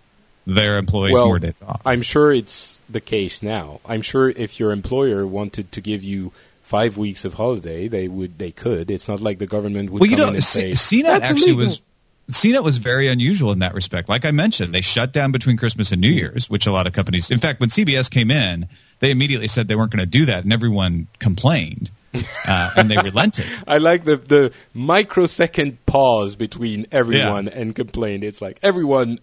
[0.47, 1.81] their employees well, more days off?
[1.85, 3.81] I'm sure it's the case now.
[3.87, 6.33] I'm sure if your employer wanted to give you
[6.63, 8.39] five weeks of holiday, they would.
[8.39, 8.91] They could.
[8.91, 11.31] It's not like the government would well, you come know, in and C- CNET "That's
[11.31, 11.83] actually illegal." was
[12.31, 14.09] CNET was very unusual in that respect.
[14.09, 16.93] Like I mentioned, they shut down between Christmas and New Year's, which a lot of
[16.93, 17.31] companies.
[17.31, 18.67] In fact, when CBS came in,
[19.01, 22.97] they immediately said they weren't going to do that, and everyone complained, uh, and they
[22.97, 23.47] relented.
[23.67, 28.25] I like the the microsecond pause between everyone and complained.
[28.25, 29.21] It's like everyone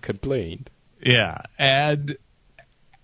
[0.00, 0.70] complained.
[1.00, 2.16] Yeah, and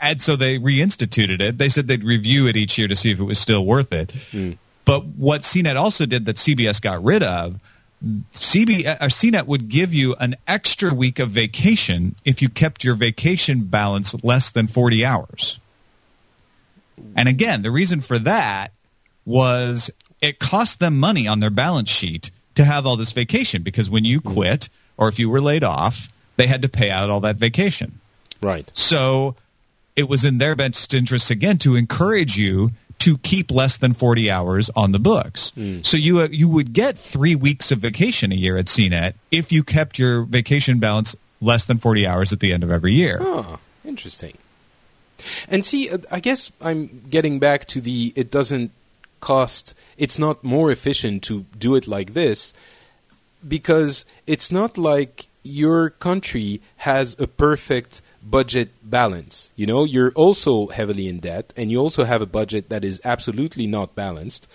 [0.01, 1.59] and so they reinstituted it.
[1.59, 4.13] They said they'd review it each year to see if it was still worth it.
[4.85, 7.61] But what CNET also did that CBS got rid of,
[8.33, 12.97] CB, uh, CNET would give you an extra week of vacation if you kept your
[12.97, 15.61] vacation balance less than 40 hours.
[17.15, 18.73] And again, the reason for that
[19.25, 19.91] was
[20.21, 24.05] it cost them money on their balance sheet to have all this vacation because when
[24.05, 27.37] you quit or if you were laid off, they had to pay out all that
[27.37, 28.01] vacation.
[28.41, 28.71] Right.
[28.75, 29.37] So
[29.97, 34.31] it was in their best interest again to encourage you to keep less than 40
[34.31, 35.53] hours on the books.
[35.83, 39.51] So you uh, you would get 3 weeks of vacation a year at CNET if
[39.51, 43.19] you kept your vacation balance less than 40 hours at the end of every year.
[43.21, 44.39] Oh, interesting.
[45.49, 48.71] And see, uh, I guess I'm getting back to the it doesn't
[49.21, 52.53] cost, it's not more efficient to do it like this
[53.47, 59.51] because it's not like your country has a perfect budget balance.
[59.57, 63.01] You know, you're also heavily in debt and you also have a budget that is
[63.05, 64.47] absolutely not balanced.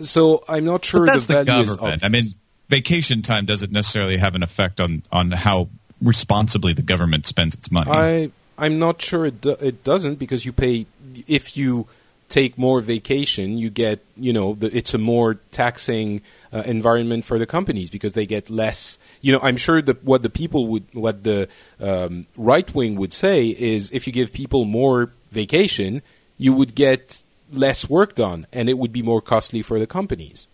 [0.00, 2.04] So I'm not sure But that's the the, government.
[2.04, 2.24] I mean,
[2.68, 5.68] vacation time doesn't necessarily have an effect on on how
[6.02, 7.90] responsibly the government spends its money.
[7.90, 10.86] I I'm not sure it do, it doesn't because you pay
[11.26, 11.86] if you
[12.28, 16.22] take more vacation, you get you know the, it's a more taxing
[16.52, 18.98] uh, environment for the companies because they get less.
[19.20, 21.48] You know, I'm sure that what the people would what the
[21.80, 26.02] um, right wing would say is if you give people more vacation,
[26.36, 27.22] you would get
[27.52, 30.46] less work done and it would be more costly for the companies.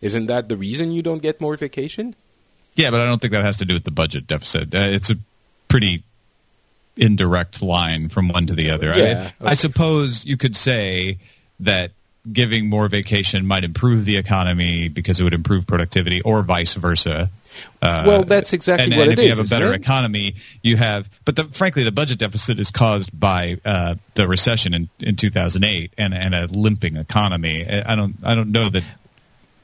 [0.00, 2.16] Isn't that the reason you don't get more vacation?
[2.74, 4.74] Yeah, but I don't think that has to do with the budget deficit.
[4.74, 5.16] Uh, it's a
[5.68, 6.04] pretty
[6.96, 8.92] indirect line from one to the other.
[8.92, 11.18] I, mean, Yeah, I suppose you could say
[11.60, 11.92] that
[12.30, 17.30] giving more vacation might improve the economy because it would improve productivity, or vice versa.
[17.82, 20.76] Uh, Well, that's exactly and, what and it if you have a better economy, you
[20.76, 21.08] have.
[21.24, 25.92] But the, frankly, the budget deficit is caused by uh, the recession in, in 2008
[25.98, 27.66] and, and a limping economy.
[27.68, 28.16] I don't.
[28.22, 28.84] I don't know that.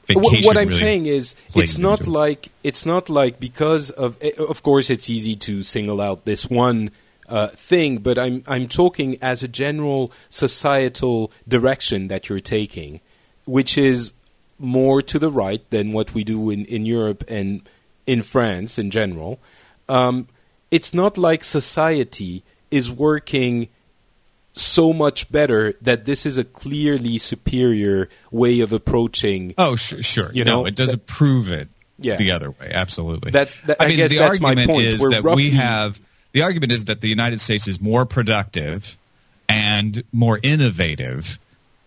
[0.09, 4.31] Wh- what I'm really saying is it's not like it's not like because of eh,
[4.37, 6.91] of course it's easy to single out this one
[7.29, 13.01] uh, thing but I'm I'm talking as a general societal direction that you're taking
[13.45, 14.13] which is
[14.59, 17.61] more to the right than what we do in, in Europe and
[18.05, 19.39] in France in general
[19.89, 20.27] um,
[20.71, 23.67] it's not like society is working
[24.53, 30.31] so much better that this is a clearly superior way of approaching Oh, sure, sure.
[30.33, 31.67] You no, know, it doesn't that- prove it
[31.99, 32.15] Yeah.
[32.17, 32.71] the other way.
[32.71, 33.31] Absolutely.
[33.31, 34.85] That's- that- I I mean, guess the that's my argument point.
[34.87, 35.99] is We're that roughly- we have
[36.33, 38.97] the argument is that the United States is more productive
[39.49, 41.39] and more innovative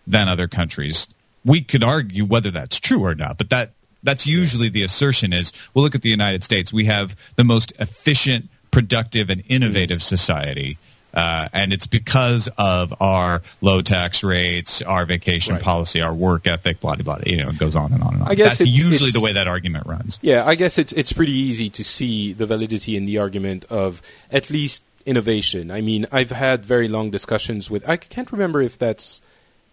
[0.07, 1.07] than other countries.
[1.45, 3.73] We could argue whether that's true or not, but that
[4.03, 6.73] That's usually the assertion is, well, look at the United States.
[6.73, 10.79] We have the most efficient, productive, and innovative society.
[11.13, 15.63] Uh, and it's because of our low tax rates, our vacation right.
[15.63, 17.23] policy, our work ethic, blah blah blah.
[17.25, 18.29] You know, it goes on and on and on.
[18.29, 20.19] I guess that's it, usually the way that argument runs.
[20.21, 24.01] Yeah, I guess it's it's pretty easy to see the validity in the argument of
[24.31, 25.71] at least innovation.
[25.71, 27.87] I mean, I've had very long discussions with.
[27.87, 29.21] I can't remember if that's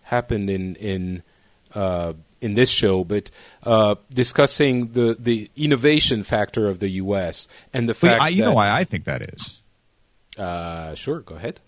[0.03, 1.23] happened in in
[1.75, 3.31] uh, in this show, but
[3.63, 7.49] uh, discussing the the innovation factor of the U.S.
[7.73, 8.23] and the fact.
[8.23, 9.58] I, you know why I think that is
[10.39, 11.61] uh, sure, go ahead.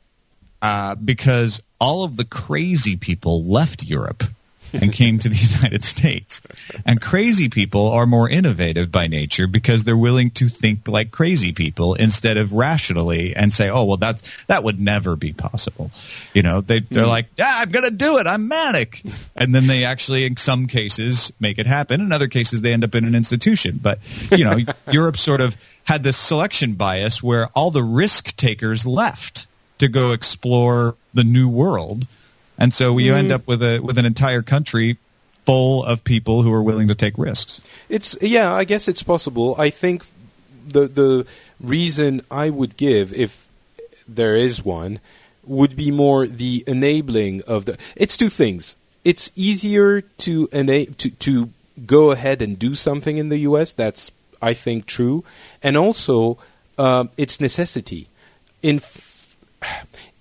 [0.62, 4.25] Uh, because all of the crazy people left Europe
[4.73, 6.43] and came to the United States.
[6.85, 11.53] And crazy people are more innovative by nature because they're willing to think like crazy
[11.53, 15.91] people instead of rationally and say, "Oh, well, that's that would never be possible."
[16.35, 17.09] You know, they they're mm.
[17.09, 18.27] like, "Yeah, I'm going to do it.
[18.27, 19.03] I'm manic,"
[19.37, 22.01] and then they actually, in some cases, make it happen.
[22.01, 23.79] In other cases, they end up in an institution.
[23.83, 23.99] But
[24.31, 24.59] you know,
[24.91, 29.47] Europe sort of had this selection bias where all the risk takers left
[29.79, 32.07] to go explore the new world
[32.61, 33.17] and so you mm.
[33.17, 34.99] end up with a with an entire country
[35.47, 37.61] full of people who are willing to take risks.
[37.89, 39.57] It's yeah, I guess it's possible.
[39.59, 40.05] I think
[40.67, 41.27] the the
[41.59, 43.49] reason I would give if
[44.07, 45.01] there is one
[45.45, 48.77] would be more the enabling of the it's two things.
[49.03, 51.51] It's easier to ena- to to
[51.87, 54.11] go ahead and do something in the US that's
[54.43, 55.25] I think true
[55.63, 56.39] and also
[56.79, 58.09] um, it's necessity.
[58.63, 58.79] In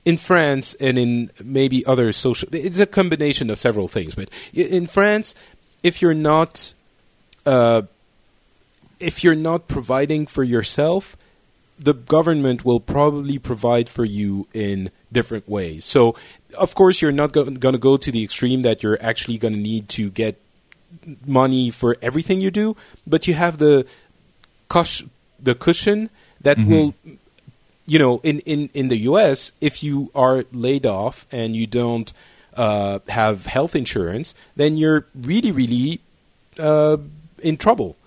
[0.06, 4.16] in France and in maybe other social, it's a combination of several things.
[4.16, 5.36] But in France,
[5.84, 6.74] if you're not,
[7.46, 7.84] uh,
[9.00, 11.16] if you're not providing for yourself,
[11.78, 15.86] the government will probably provide for you in different ways.
[15.86, 16.16] So,
[16.58, 19.60] of course, you're not going to go to the extreme that you're actually going to
[19.60, 20.42] need to get
[21.26, 22.76] money for everything you do,
[23.08, 23.86] but you have the
[24.68, 25.06] cush-
[25.42, 26.10] the cushion
[26.42, 26.72] that mm-hmm.
[26.72, 26.94] will
[27.90, 32.14] you know, in, in, in the U.S., if you are laid off and you don't
[32.54, 36.02] uh, have health insurance, then you're really, really
[36.60, 36.98] uh,
[37.40, 37.98] in trouble.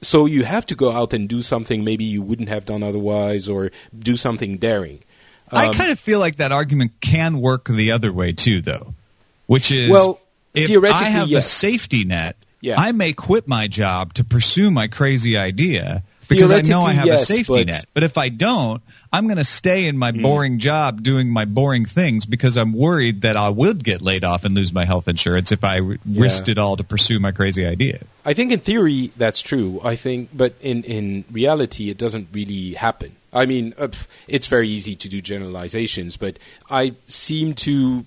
[0.00, 3.48] So you have to go out and do something maybe you wouldn't have done otherwise,
[3.48, 5.00] or do something daring.
[5.50, 8.94] Um, I kind of feel like that argument can work the other way too, though,
[9.46, 10.20] which is well,
[10.54, 11.44] if I have yes.
[11.44, 12.80] the safety net, yeah.
[12.80, 16.02] I may quit my job to pursue my crazy idea
[16.34, 17.84] because I know I have yes, a safety but net.
[17.94, 20.22] But if I don't, I'm going to stay in my mm.
[20.22, 24.44] boring job doing my boring things because I'm worried that I would get laid off
[24.44, 25.96] and lose my health insurance if I yeah.
[26.06, 28.00] risked it all to pursue my crazy idea.
[28.24, 29.80] I think in theory that's true.
[29.84, 33.16] I think, but in in reality, it doesn't really happen.
[33.32, 33.88] I mean, uh,
[34.28, 36.38] it's very easy to do generalizations, but
[36.70, 38.04] I seem to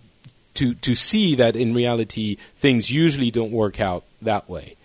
[0.55, 4.75] to to see that in reality things usually don't work out that way.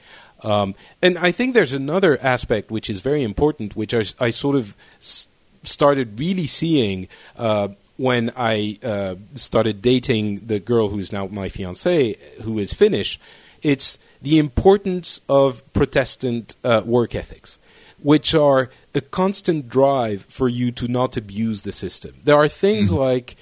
[0.42, 4.56] Um, and I think there's another aspect which is very important, which I, I sort
[4.56, 5.26] of s-
[5.62, 12.16] started really seeing uh, when I uh, started dating the girl who's now my fiance,
[12.42, 13.20] who is Finnish.
[13.62, 17.58] It's the importance of Protestant uh, work ethics,
[18.02, 22.14] which are a constant drive for you to not abuse the system.
[22.24, 22.98] There are things mm-hmm.
[22.98, 23.36] like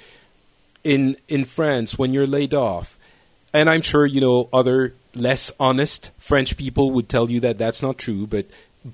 [0.82, 2.98] in in France when you're laid off,
[3.52, 7.82] and I'm sure you know other less honest French people would tell you that that's
[7.82, 8.46] not true, but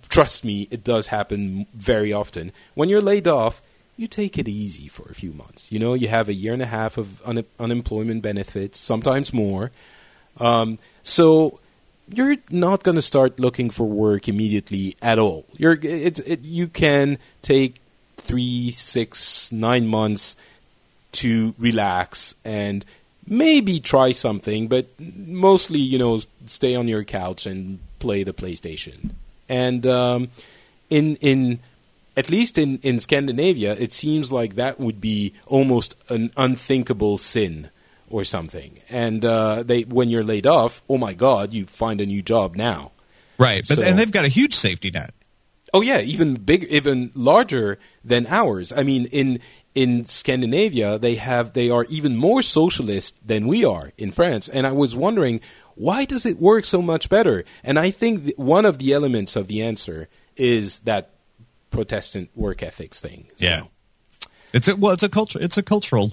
[0.09, 2.53] trust me, it does happen very often.
[2.75, 3.63] When you're laid off,
[3.97, 5.71] you take it easy for a few months.
[5.71, 9.71] You know, you have a year and a half of un- unemployment benefits, sometimes more.
[10.41, 11.61] Um, so
[12.09, 15.47] you're not going to start looking for work immediately at all.
[15.57, 17.77] You're, it, it, you can take
[18.17, 20.37] three, six, nine months
[21.13, 22.85] to relax and
[23.27, 29.11] maybe try something, but mostly, you know, stay on your couch and play the PlayStation.
[29.49, 30.29] And um,
[30.91, 31.61] in in
[32.17, 37.71] at least in, in Scandinavia, it seems like that would be almost an unthinkable sin
[38.09, 38.79] or something.
[38.89, 42.57] And uh, they when you're laid off, oh my God, you find a new job
[42.57, 42.93] now.
[43.37, 45.13] Right, but so, and they've got a huge safety net.
[45.75, 48.73] Oh yeah, even big, even larger than ours.
[48.73, 49.41] I mean, in
[49.75, 54.49] in Scandinavia, they have they are even more socialist than we are in France.
[54.49, 55.41] And I was wondering
[55.75, 57.45] why does it work so much better?
[57.65, 61.11] And I think one of the elements of the answer is that
[61.71, 63.27] Protestant work ethics thing.
[63.37, 63.45] So.
[63.45, 63.63] Yeah,
[64.53, 66.13] it's a well, it's a culture, it's a cultural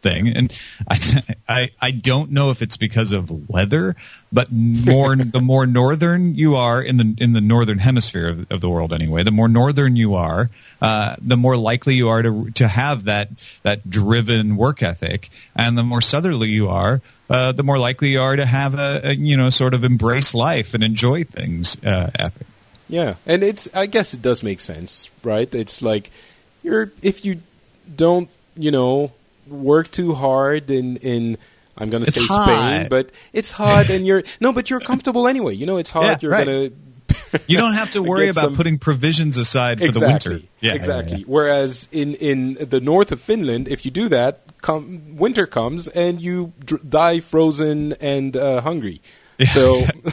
[0.00, 0.28] thing.
[0.28, 0.52] And
[0.88, 3.96] I, I, I don't know if it's because of weather,
[4.32, 8.60] but more the more northern you are in the in the northern hemisphere of, of
[8.60, 12.50] the world, anyway, the more northern you are, uh, the more likely you are to
[12.52, 13.30] to have that
[13.62, 17.00] that driven work ethic, and the more southerly you are.
[17.30, 20.32] Uh, the more likely you are to have a, a, you know sort of embrace
[20.32, 22.46] life and enjoy things uh, ethic.
[22.88, 25.52] Yeah, and it's I guess it does make sense, right?
[25.54, 26.10] It's like
[26.62, 27.42] you're if you
[27.94, 29.12] don't you know
[29.48, 31.38] work too hard in in
[31.76, 32.46] I'm going to say hot.
[32.46, 35.54] Spain, but it's hot and you're no, but you're comfortable anyway.
[35.54, 36.02] You know, it's hot.
[36.04, 36.44] Yeah, you're right.
[36.46, 36.70] going
[37.30, 37.40] to.
[37.46, 40.48] you don't have to worry about some- putting provisions aside for exactly, the winter.
[40.60, 41.18] Yeah, exactly.
[41.18, 45.88] yeah, Whereas in in the north of Finland, if you do that, come, winter comes
[45.88, 49.00] and you dr- die frozen and uh, hungry.
[49.38, 49.74] Yeah, so.
[49.76, 50.12] exactly.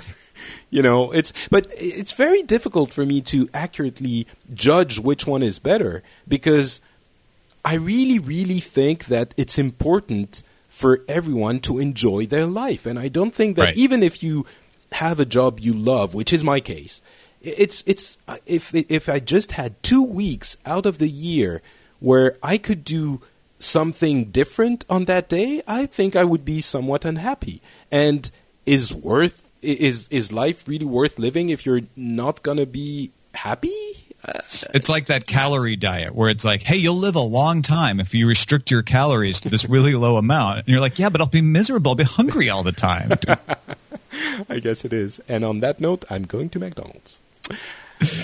[0.69, 5.57] You know, it's but it's very difficult for me to accurately judge which one is
[5.57, 6.81] better because
[7.65, 12.85] I really, really think that it's important for everyone to enjoy their life.
[12.85, 13.77] And I don't think that Right.
[13.77, 14.45] even if you
[14.91, 17.01] have a job you love, which is my case,
[17.41, 21.61] it's it's if if I just had two weeks out of the year
[21.99, 23.21] where I could do
[23.57, 27.61] something different on that day, I think I would be somewhat unhappy.
[27.91, 28.29] And
[28.65, 33.84] is worth is is life really worth living if you're not gonna be happy?
[34.73, 38.13] It's like that calorie diet where it's like, hey, you'll live a long time if
[38.13, 40.59] you restrict your calories to this really low amount.
[40.59, 41.91] And you're like, yeah, but I'll be miserable.
[41.91, 43.11] I'll be hungry all the time.
[44.49, 45.19] I guess it is.
[45.27, 47.19] And on that note, I'm going to McDonald's.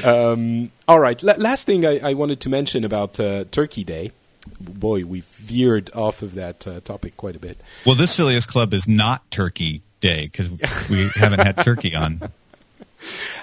[0.04, 1.22] um, all right.
[1.24, 4.12] La- last thing I-, I wanted to mention about uh, Turkey Day.
[4.60, 7.60] Boy, we veered off of that uh, topic quite a bit.
[7.86, 10.49] well, this Phileas Club is not Turkey Day because
[10.89, 12.32] we haven't had turkey on.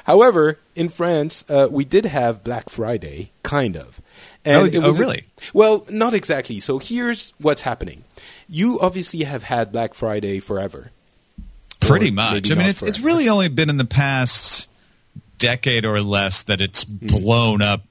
[0.04, 4.00] However, in France, uh, we did have Black Friday, kind of.
[4.46, 5.24] Oh, it oh, was- really?
[5.52, 6.60] Well, not exactly.
[6.60, 8.04] So here's what's happening.
[8.48, 10.90] You obviously have had Black Friday forever.
[11.80, 12.50] Pretty much.
[12.50, 14.68] I mean, it's, it's really only been in the past
[15.38, 17.06] decade or less that it's Hmm.
[17.06, 17.82] blown up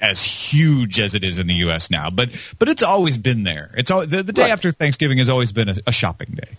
[0.00, 1.90] as huge as it is in the U.S.
[1.90, 2.10] now.
[2.10, 3.70] But but it's always been there.
[3.76, 4.50] It's all, the, the day Right.
[4.50, 6.56] after Thanksgiving has always been a, a shopping day.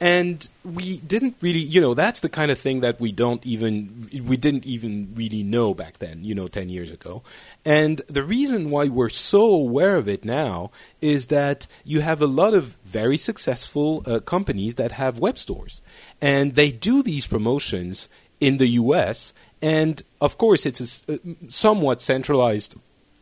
[0.00, 4.08] And we didn't really you know that's the kind of thing that we don't even
[4.26, 7.22] we didn't even really know back then you know 10 years ago.
[7.64, 10.70] And the reason why we're so aware of it now
[11.00, 15.82] is that you have a lot of very successful uh, companies that have web stores.
[16.20, 18.08] And they do these promotions
[18.40, 21.18] in the US and of course it's a uh,
[21.48, 22.76] somewhat centralized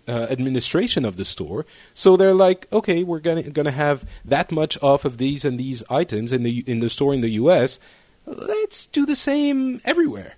[0.08, 1.66] uh, administration of the store.
[1.94, 5.82] So they're like, okay, we're gonna gonna have that much off of these and these
[5.90, 7.78] items in the in the store in the U.S.
[8.24, 10.34] Let's do the same everywhere.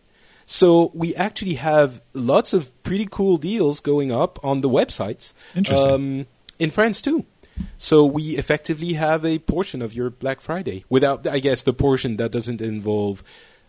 [0.47, 5.35] So we actually have lots of pretty cool deals going up on the websites.
[5.55, 5.91] Interesting.
[5.91, 6.27] Um,
[6.59, 7.27] in France too.
[7.77, 12.17] So we effectively have a portion of your Black Friday without, I guess, the portion
[12.17, 13.23] that doesn't involve,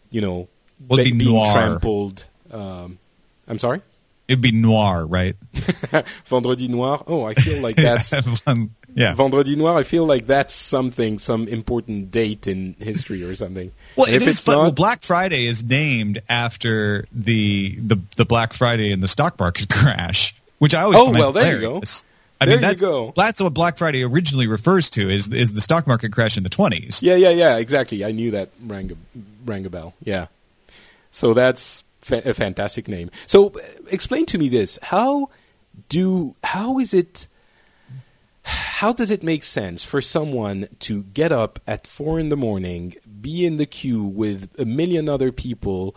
[0.10, 0.48] you know,
[0.88, 1.52] be being noir.
[1.52, 2.26] trampled.
[2.52, 3.00] Um,
[3.48, 3.82] I'm sorry.
[4.30, 5.36] It'd be noir, right?
[6.28, 7.04] Vendredi Noir.
[7.08, 8.14] Oh, I feel like that's
[8.96, 9.16] yeah.
[9.16, 9.76] Vendredi Noir.
[9.78, 13.72] I feel like that's something, some important date in history or something.
[13.96, 14.56] Well, And it if is it's fun.
[14.56, 19.40] not, Well, Black Friday is named after the the, the Black Friday in the stock
[19.40, 21.82] market crash, which I always Oh, well, there you go.
[22.42, 23.14] I There mean, you that's, go.
[23.18, 26.50] that's what Black Friday originally refers to is is the stock market crash in the
[26.50, 27.02] twenties.
[27.02, 28.06] yeah, yeah, yeah, exactly.
[28.06, 28.96] I knew that rang a,
[29.44, 29.94] rang a bell.
[30.04, 30.28] Yeah.
[31.12, 33.10] So that's fa- a fantastic name.
[33.28, 35.30] So uh, explain to me this: how
[35.88, 37.28] do how is it?
[38.44, 42.96] How does it make sense for someone to get up at four in the morning,
[43.22, 45.96] be in the queue with a million other people,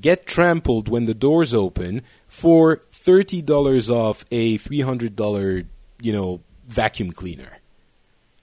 [0.00, 5.64] get trampled when the doors open for thirty dollars off a three hundred dollar,
[6.00, 7.58] you know, vacuum cleaner?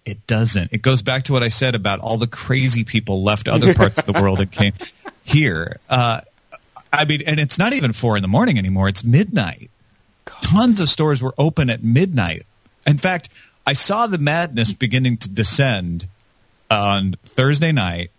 [0.06, 0.72] It doesn't.
[0.72, 4.00] It goes back to what I said about all the crazy people left other parts
[4.00, 4.72] of the world and came
[5.24, 5.80] here.
[5.90, 6.22] Uh,
[6.98, 8.90] I mean, and it's not even four in the morning anymore.
[8.90, 9.70] It's midnight.
[10.42, 12.46] Tons of stores were open at midnight.
[12.86, 13.30] In fact,
[13.66, 16.08] I saw the madness beginning to descend
[16.70, 18.12] on Thursday night.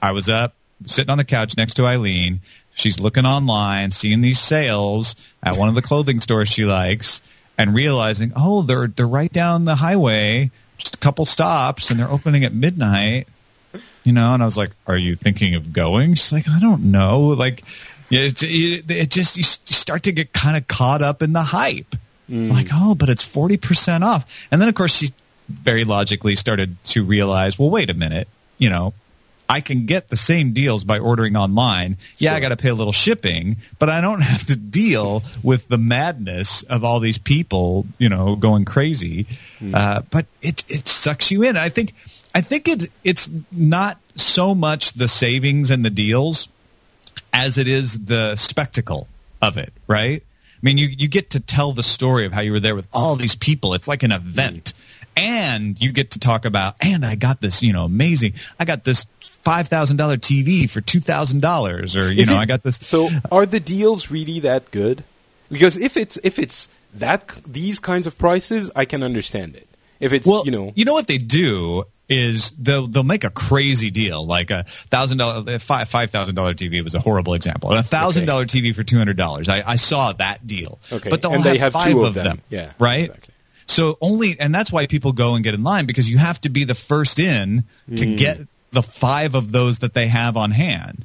[0.00, 0.54] I was up
[0.84, 2.40] sitting on the couch next to Eileen.
[2.74, 7.22] She's looking online, seeing these sales at one of the clothing stores she likes,
[7.56, 12.10] and realizing, oh, they're they're right down the highway, just a couple stops, and they're
[12.10, 13.28] opening at midnight.
[14.04, 16.84] You know, and I was like, "Are you thinking of going?" She's like, "I don't
[16.84, 17.64] know." Like,
[18.10, 21.94] it, it, it just you start to get kind of caught up in the hype.
[22.28, 25.12] Like, oh, but it's forty percent off, and then of course she
[25.48, 28.26] very logically started to realize, well, wait a minute,
[28.58, 28.94] you know,
[29.48, 31.98] I can get the same deals by ordering online.
[32.18, 35.68] Yeah, I got to pay a little shipping, but I don't have to deal with
[35.68, 39.26] the madness of all these people, you know, going crazy.
[39.72, 41.56] Uh, but it it sucks you in.
[41.56, 41.94] I think
[42.34, 46.48] I think it it's not so much the savings and the deals
[47.36, 49.06] as it is the spectacle
[49.42, 50.22] of it, right?
[50.22, 52.88] I mean, you you get to tell the story of how you were there with
[52.92, 53.74] all these people.
[53.74, 54.72] It's like an event.
[55.18, 58.34] And you get to talk about, and I got this, you know, amazing.
[58.60, 59.06] I got this
[59.44, 62.62] five thousand dollar TV for two thousand dollars, or you Is know, it- I got
[62.62, 62.78] this.
[62.82, 65.04] So, are the deals really that good?
[65.50, 69.68] Because if it's if it's that these kinds of prices, I can understand it.
[70.00, 73.30] If it's well, you know, you know what they do is they'll they'll make a
[73.30, 77.72] crazy deal, like a thousand dollar five five thousand dollar TV was a horrible example,
[77.72, 79.48] a thousand dollar TV for two hundred dollars.
[79.48, 80.78] I, I saw that deal.
[80.92, 82.24] Okay, but they'll and have, they have five two of them.
[82.24, 82.42] them.
[82.48, 83.06] Yeah, right.
[83.06, 83.34] exactly.
[83.68, 86.48] So only, and that's why people go and get in line because you have to
[86.48, 87.64] be the first in
[87.96, 88.16] to Mm.
[88.16, 91.04] get the five of those that they have on hand.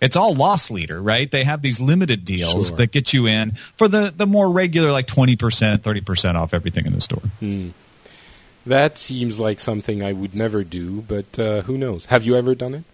[0.00, 1.28] It's all loss leader, right?
[1.28, 2.76] They have these limited deals Sure.
[2.78, 5.36] that get you in for the, the more regular, like 20%,
[5.78, 7.22] 30% off everything in the store.
[8.68, 11.02] That seems like something I would never do.
[11.02, 12.06] But uh, who knows?
[12.06, 12.84] Have you ever done it?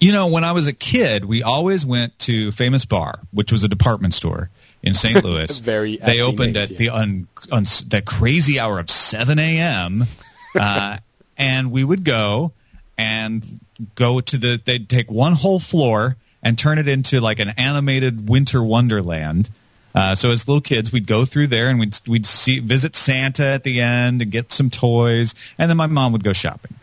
[0.00, 3.68] You know, when I was a kid, we always went to Famous-Barr, which was a
[3.68, 4.50] department store
[4.82, 5.24] in St.
[5.24, 5.58] Louis.
[5.58, 6.94] Very They opened at the yeah.
[6.94, 10.06] un, un, the crazy hour of 7 a.m.
[10.56, 10.98] Uh,
[11.36, 12.52] and we would go
[12.96, 13.58] and
[13.96, 14.62] go to the.
[14.64, 19.50] They'd take one whole floor and turn it into like an animated winter wonderland.
[19.94, 23.46] Uh, so as little kids, we'd go through there and we'd we'd see visit Santa
[23.46, 26.74] at the end and get some toys, and then my mom would go shopping.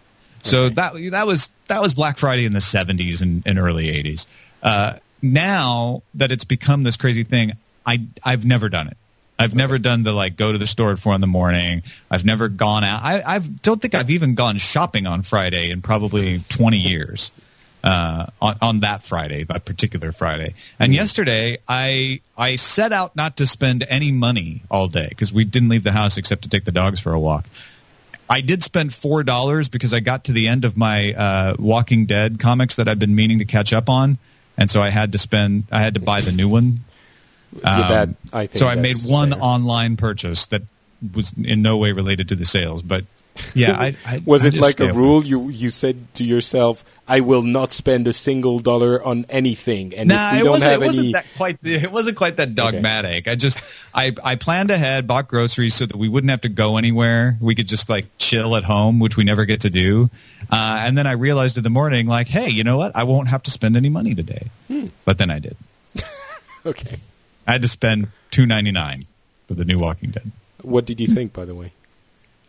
[0.44, 0.76] So Okay.
[0.76, 4.28] that that was that was Black Friday in the seventies and, and early eighties.
[4.64, 7.54] Uh, now that it's become this crazy thing,
[7.86, 8.98] I I've never done it.
[9.38, 11.84] I've never done the like go to the store at four in the morning.
[12.10, 13.04] I've never gone out.
[13.04, 17.32] I I don't think I've even gone shopping on Friday in probably twenty years.
[17.84, 23.38] Uh, on, on that Friday, that particular Friday, and yesterday I I set out not
[23.38, 26.64] to spend any money all day because we didn't leave the house except to take
[26.66, 27.48] the dogs for a walk.
[28.30, 32.06] I did spend four dollars because I got to the end of my uh, Walking
[32.06, 34.20] Dead comics that I've been meaning to catch up on,
[34.58, 35.64] and so I had to spend.
[35.72, 36.82] I had to buy the new one.
[37.66, 39.40] Yeah, that, I think Um, so I made one fair.
[39.42, 40.62] online purchase that
[41.16, 43.06] was in no way related to the sales, but
[43.54, 45.26] yeah, I, I Was I it like a rule?
[45.26, 50.10] You you said to yourself, "I will not spend a single dollar on anything," and
[50.10, 50.72] Nah, if we it don't wasn't.
[50.72, 51.58] It wasn't any, that quite.
[51.64, 53.28] It wasn't quite that dogmatic.
[53.28, 53.60] I just
[53.94, 57.38] I I planned ahead, bought groceries so that we wouldn't have to go anywhere.
[57.42, 60.10] We could just like chill at home, which we never get to do.
[60.50, 62.96] Uh, and then I realized in the morning, like, hey, you know what?
[62.96, 64.48] I won't have to spend any money today.
[64.68, 64.88] Hmm.
[65.06, 65.58] But then I did.
[66.66, 67.00] okay.
[67.46, 69.06] I had to spend two ninety nine
[69.48, 70.32] for the new Walking Dead.
[70.62, 71.74] What did you think, by the way?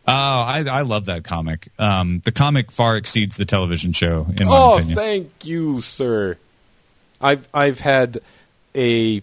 [0.08, 1.68] Oh, I, I love that comic.
[1.78, 4.96] Um, the comic far exceeds the television show, in my Oh, opinion.
[4.96, 6.36] thank you, sir.
[7.20, 8.20] I've I've had
[8.74, 9.22] a.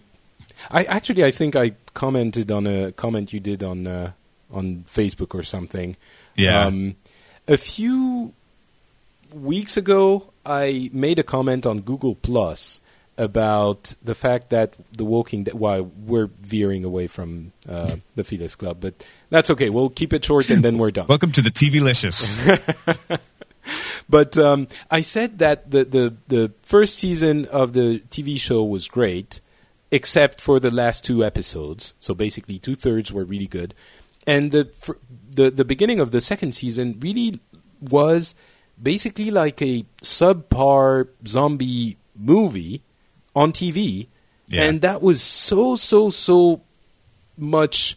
[0.70, 4.12] I actually I think I commented on a comment you did on uh,
[4.50, 5.96] on Facebook or something.
[6.36, 6.64] Yeah.
[6.66, 6.96] Um,
[7.46, 8.32] a few
[9.34, 12.80] weeks ago, I made a comment on Google Plus
[13.20, 15.54] about the fact that the Walking Dead.
[15.54, 18.94] Why we're veering away from uh, the Phileas Club, but
[19.28, 19.70] that's okay.
[19.70, 21.06] We'll keep it short and then we're done.
[21.06, 22.24] Welcome to the TV licious.
[24.08, 28.88] But um, I said that the, the, the first season of the TV show was
[28.88, 29.40] great,
[29.92, 31.94] except for the last two episodes.
[32.00, 33.72] So basically, two thirds were really good,
[34.26, 34.68] and the
[35.30, 37.38] the the beginning of the second season really
[37.80, 38.34] was
[38.82, 42.82] basically like a subpar zombie movie
[43.34, 44.06] on TV,
[44.48, 44.64] Yeah.
[44.64, 46.60] and that was so so so
[47.36, 47.96] much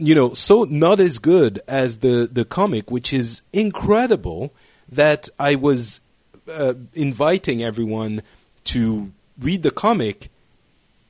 [0.00, 4.52] you know, so not as good as the the comic, which is incredible.
[4.90, 6.00] That I was
[6.48, 8.22] uh, inviting everyone
[8.64, 10.30] to read the comic,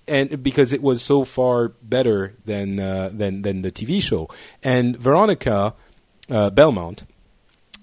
[0.09, 4.29] and because it was so far better than uh, than than the TV show.
[4.65, 5.75] And Veronica
[6.31, 7.05] uh, Belmont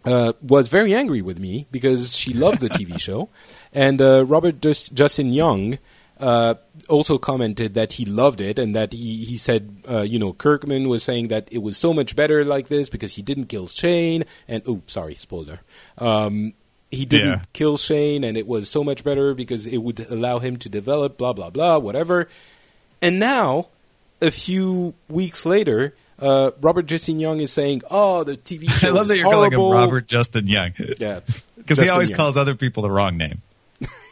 [0.06, 3.30] uh, was very angry with me because she loved the TV show,
[3.76, 5.78] and uh, Robert Just- Justin Young
[6.20, 6.56] uh,
[6.88, 10.88] also commented that he loved it and that he he said uh, you know Kirkman
[10.88, 14.24] was saying that it was so much better like this because he didn't kill Shane
[14.48, 15.60] and oh sorry spoiler
[15.98, 16.54] um,
[16.90, 17.42] he didn't Yeah.
[17.52, 21.18] kill Shane and it was so much better because it would allow him to develop
[21.18, 22.30] blah blah blah whatever
[23.02, 23.68] and now
[24.22, 25.94] a few weeks later.
[26.18, 29.52] Uh, Robert Justin Young is saying, "Oh, the TV show I love that you're calling
[29.52, 29.60] him.
[29.60, 30.72] Robert Justin Young.
[30.98, 31.20] Yeah,
[31.58, 32.16] Because he always Young.
[32.16, 33.42] calls other people the wrong name.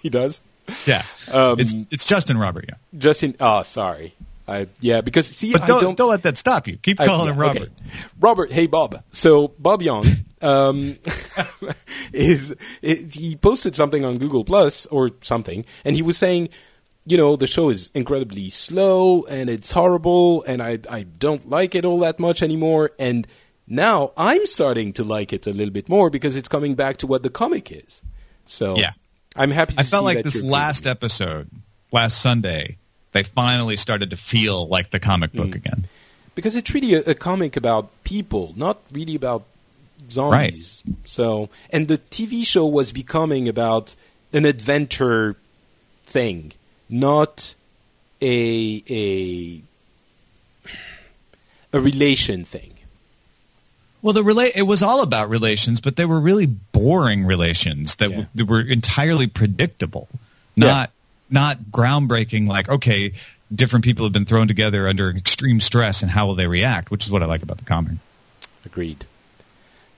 [0.03, 0.39] He does.
[0.85, 1.03] Yeah.
[1.30, 3.35] Um, it's it's Justin Robert Yeah, Justin.
[3.39, 4.13] Oh, sorry.
[4.47, 5.97] I yeah, because see, But don't, don't.
[5.97, 6.77] don't let that stop you.
[6.77, 7.47] Keep I- calling yeah, him okay.
[7.59, 7.71] Robert.
[8.19, 8.51] Robert.
[8.51, 9.01] Hey, Bob.
[9.11, 10.05] So Bob Young
[10.41, 10.97] um,
[12.13, 16.49] is it, he posted something on Google Plus or something, and he was saying,
[17.05, 21.75] you know, the show is incredibly slow and it's horrible, and I I don't like
[21.75, 23.27] it all that much anymore, and
[23.67, 27.07] now I'm starting to like it a little bit more because it's coming back to
[27.07, 28.01] what the comic is.
[28.45, 28.91] So Yeah.
[29.35, 29.73] I'm happy.
[29.76, 31.49] To I felt like this last episode,
[31.91, 32.77] last Sunday,
[33.14, 35.55] they finally started to feel like the comic book Mm.
[35.55, 35.88] again.
[36.35, 39.43] because it's really a, a comic about people, not really about
[40.10, 40.84] zombies.
[41.05, 43.95] So, and the TV show was becoming about
[44.34, 45.35] an adventure
[46.05, 46.53] thing,
[46.89, 47.55] not
[48.22, 49.61] a a
[51.72, 52.72] a relation thing.
[54.03, 58.09] Well, the rela- it was all about relations, but they were really boring relations that,
[58.09, 58.15] Yeah.
[58.17, 60.07] w- that were entirely predictable,
[60.55, 60.67] Yeah.
[60.67, 60.91] not
[61.30, 62.47] not groundbreaking.
[62.47, 63.13] Like, okay,
[63.55, 66.91] different people have been thrown together under extreme stress, and how will they react?
[66.91, 67.93] Which is what I like about the comic.
[68.65, 69.07] Agreed.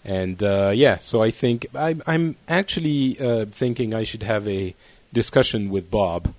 [0.06, 4.76] And uh, yeah, so I think I, I'm actually uh, thinking I should have a
[5.12, 6.34] discussion with Bob,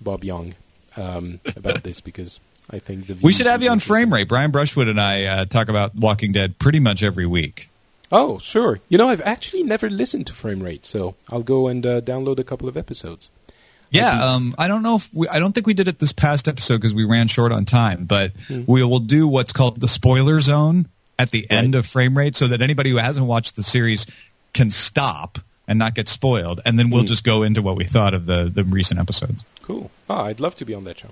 [0.00, 0.54] Bob Young,
[0.96, 2.38] um, about this because
[2.70, 4.28] I think the We should have you on frame rate.
[4.28, 7.70] Brian Brushwood and I uh, talk about Walking Dead pretty much every week.
[8.12, 8.80] Oh, sure.
[8.88, 12.38] You know, I've actually never listened to frame rate, so I'll go and uh, download
[12.38, 13.30] a couple of episodes.
[13.90, 16.46] Yeah, um, I don't know if we, I don't think we did it this past
[16.46, 18.64] episode because we ran short on time, but Hmm.
[18.66, 20.88] we will do what's called the spoiler zone
[21.18, 24.06] at the end of frame rate, so that anybody who hasn't watched the series
[24.52, 27.06] can stop and not get spoiled, and then we'll Hmm.
[27.08, 29.42] just go into what we thought of the the recent episodes.
[29.62, 29.90] Cool.
[30.08, 31.08] Ah, I'd love to be on that show.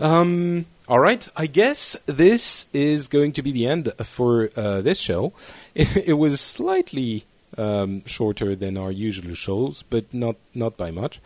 [0.00, 0.66] Um.
[0.88, 1.28] All right.
[1.36, 5.32] I guess this is going to be the end for uh, this show.
[5.72, 11.20] It, it was slightly um, shorter than our usual shows, but not not by much.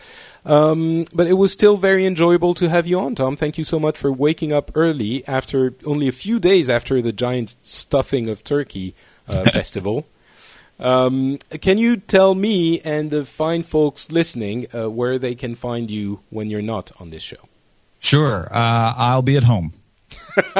[0.44, 3.36] Um, but it was still very enjoyable to have you on, Tom.
[3.36, 7.12] Thank you so much for waking up early after only a few days after the
[7.12, 8.94] giant stuffing of turkey
[9.28, 10.06] uh, festival.
[10.78, 15.90] Um, can you tell me and the fine folks listening uh, where they can find
[15.90, 17.48] you when you're not on this show?
[18.04, 19.72] Sure, uh, I'll be at home.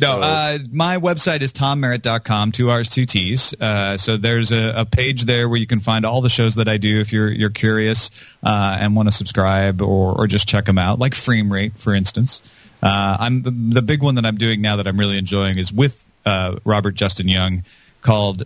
[0.00, 3.52] no, uh, my website is tommerritt.com, two R's, two T's.
[3.60, 6.68] Uh, so there's a, a page there where you can find all the shows that
[6.68, 8.12] I do if you're you're curious
[8.44, 11.92] uh, and want to subscribe or, or just check them out, like Frame Rate, for
[11.92, 12.40] instance.
[12.80, 15.72] Uh, I'm the, the big one that I'm doing now that I'm really enjoying is
[15.72, 17.64] with uh, Robert Justin Young
[18.00, 18.44] called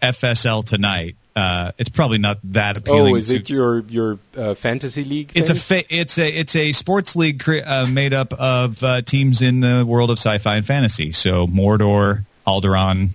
[0.00, 1.16] FSL Tonight.
[1.34, 3.14] Uh, it's probably not that appealing.
[3.14, 5.32] Oh, is to- it your your uh, fantasy league?
[5.34, 9.00] it's a fa- it's a it's a sports league cre- uh, made up of uh,
[9.02, 11.10] teams in the world of sci-fi and fantasy.
[11.12, 13.10] So Mordor, Alderaan,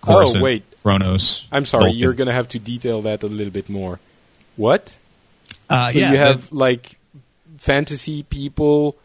[0.00, 0.64] Coruscant, Oh, wait.
[0.82, 1.46] Kronos.
[1.52, 1.98] I'm sorry, Vulcan.
[2.00, 4.00] you're going to have to detail that a little bit more.
[4.56, 4.98] What?
[5.70, 6.98] Uh, so yeah, you have the- like
[7.58, 8.96] fantasy people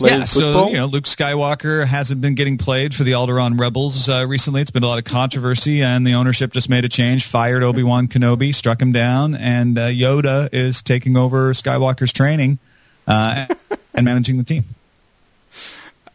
[0.00, 0.66] yeah, football?
[0.66, 4.62] so you know, Luke Skywalker hasn't been getting played for the Alderaan Rebels uh, recently.
[4.62, 7.82] It's been a lot of controversy, and the ownership just made a change, fired Obi
[7.82, 12.58] Wan Kenobi, struck him down, and uh, Yoda is taking over Skywalker's training
[13.06, 13.46] uh,
[13.94, 14.64] and managing the team.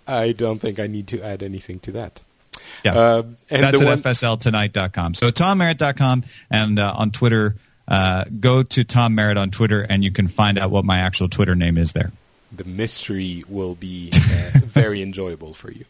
[0.08, 2.22] I don't think I need to add anything to that.
[2.84, 2.98] Yeah.
[2.98, 5.14] Uh, and That's the at one, FSLtonight.com.
[5.16, 7.56] So tommerritt.com and uh, on Twitter,
[7.88, 11.30] uh, go to Tom Merritt on Twitter and you can find out what my actual
[11.30, 12.12] Twitter name is there.
[12.52, 15.86] The mystery will be uh, very enjoyable for you.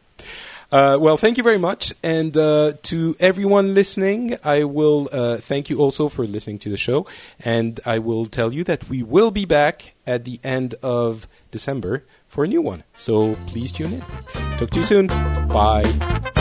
[0.71, 1.93] Uh, well, thank you very much.
[2.01, 6.77] And uh, to everyone listening, I will uh, thank you also for listening to the
[6.77, 7.05] show.
[7.39, 12.03] And I will tell you that we will be back at the end of December
[12.27, 12.83] for a new one.
[12.95, 14.01] So please tune in.
[14.57, 15.07] Talk to you soon.
[15.07, 16.40] Bye.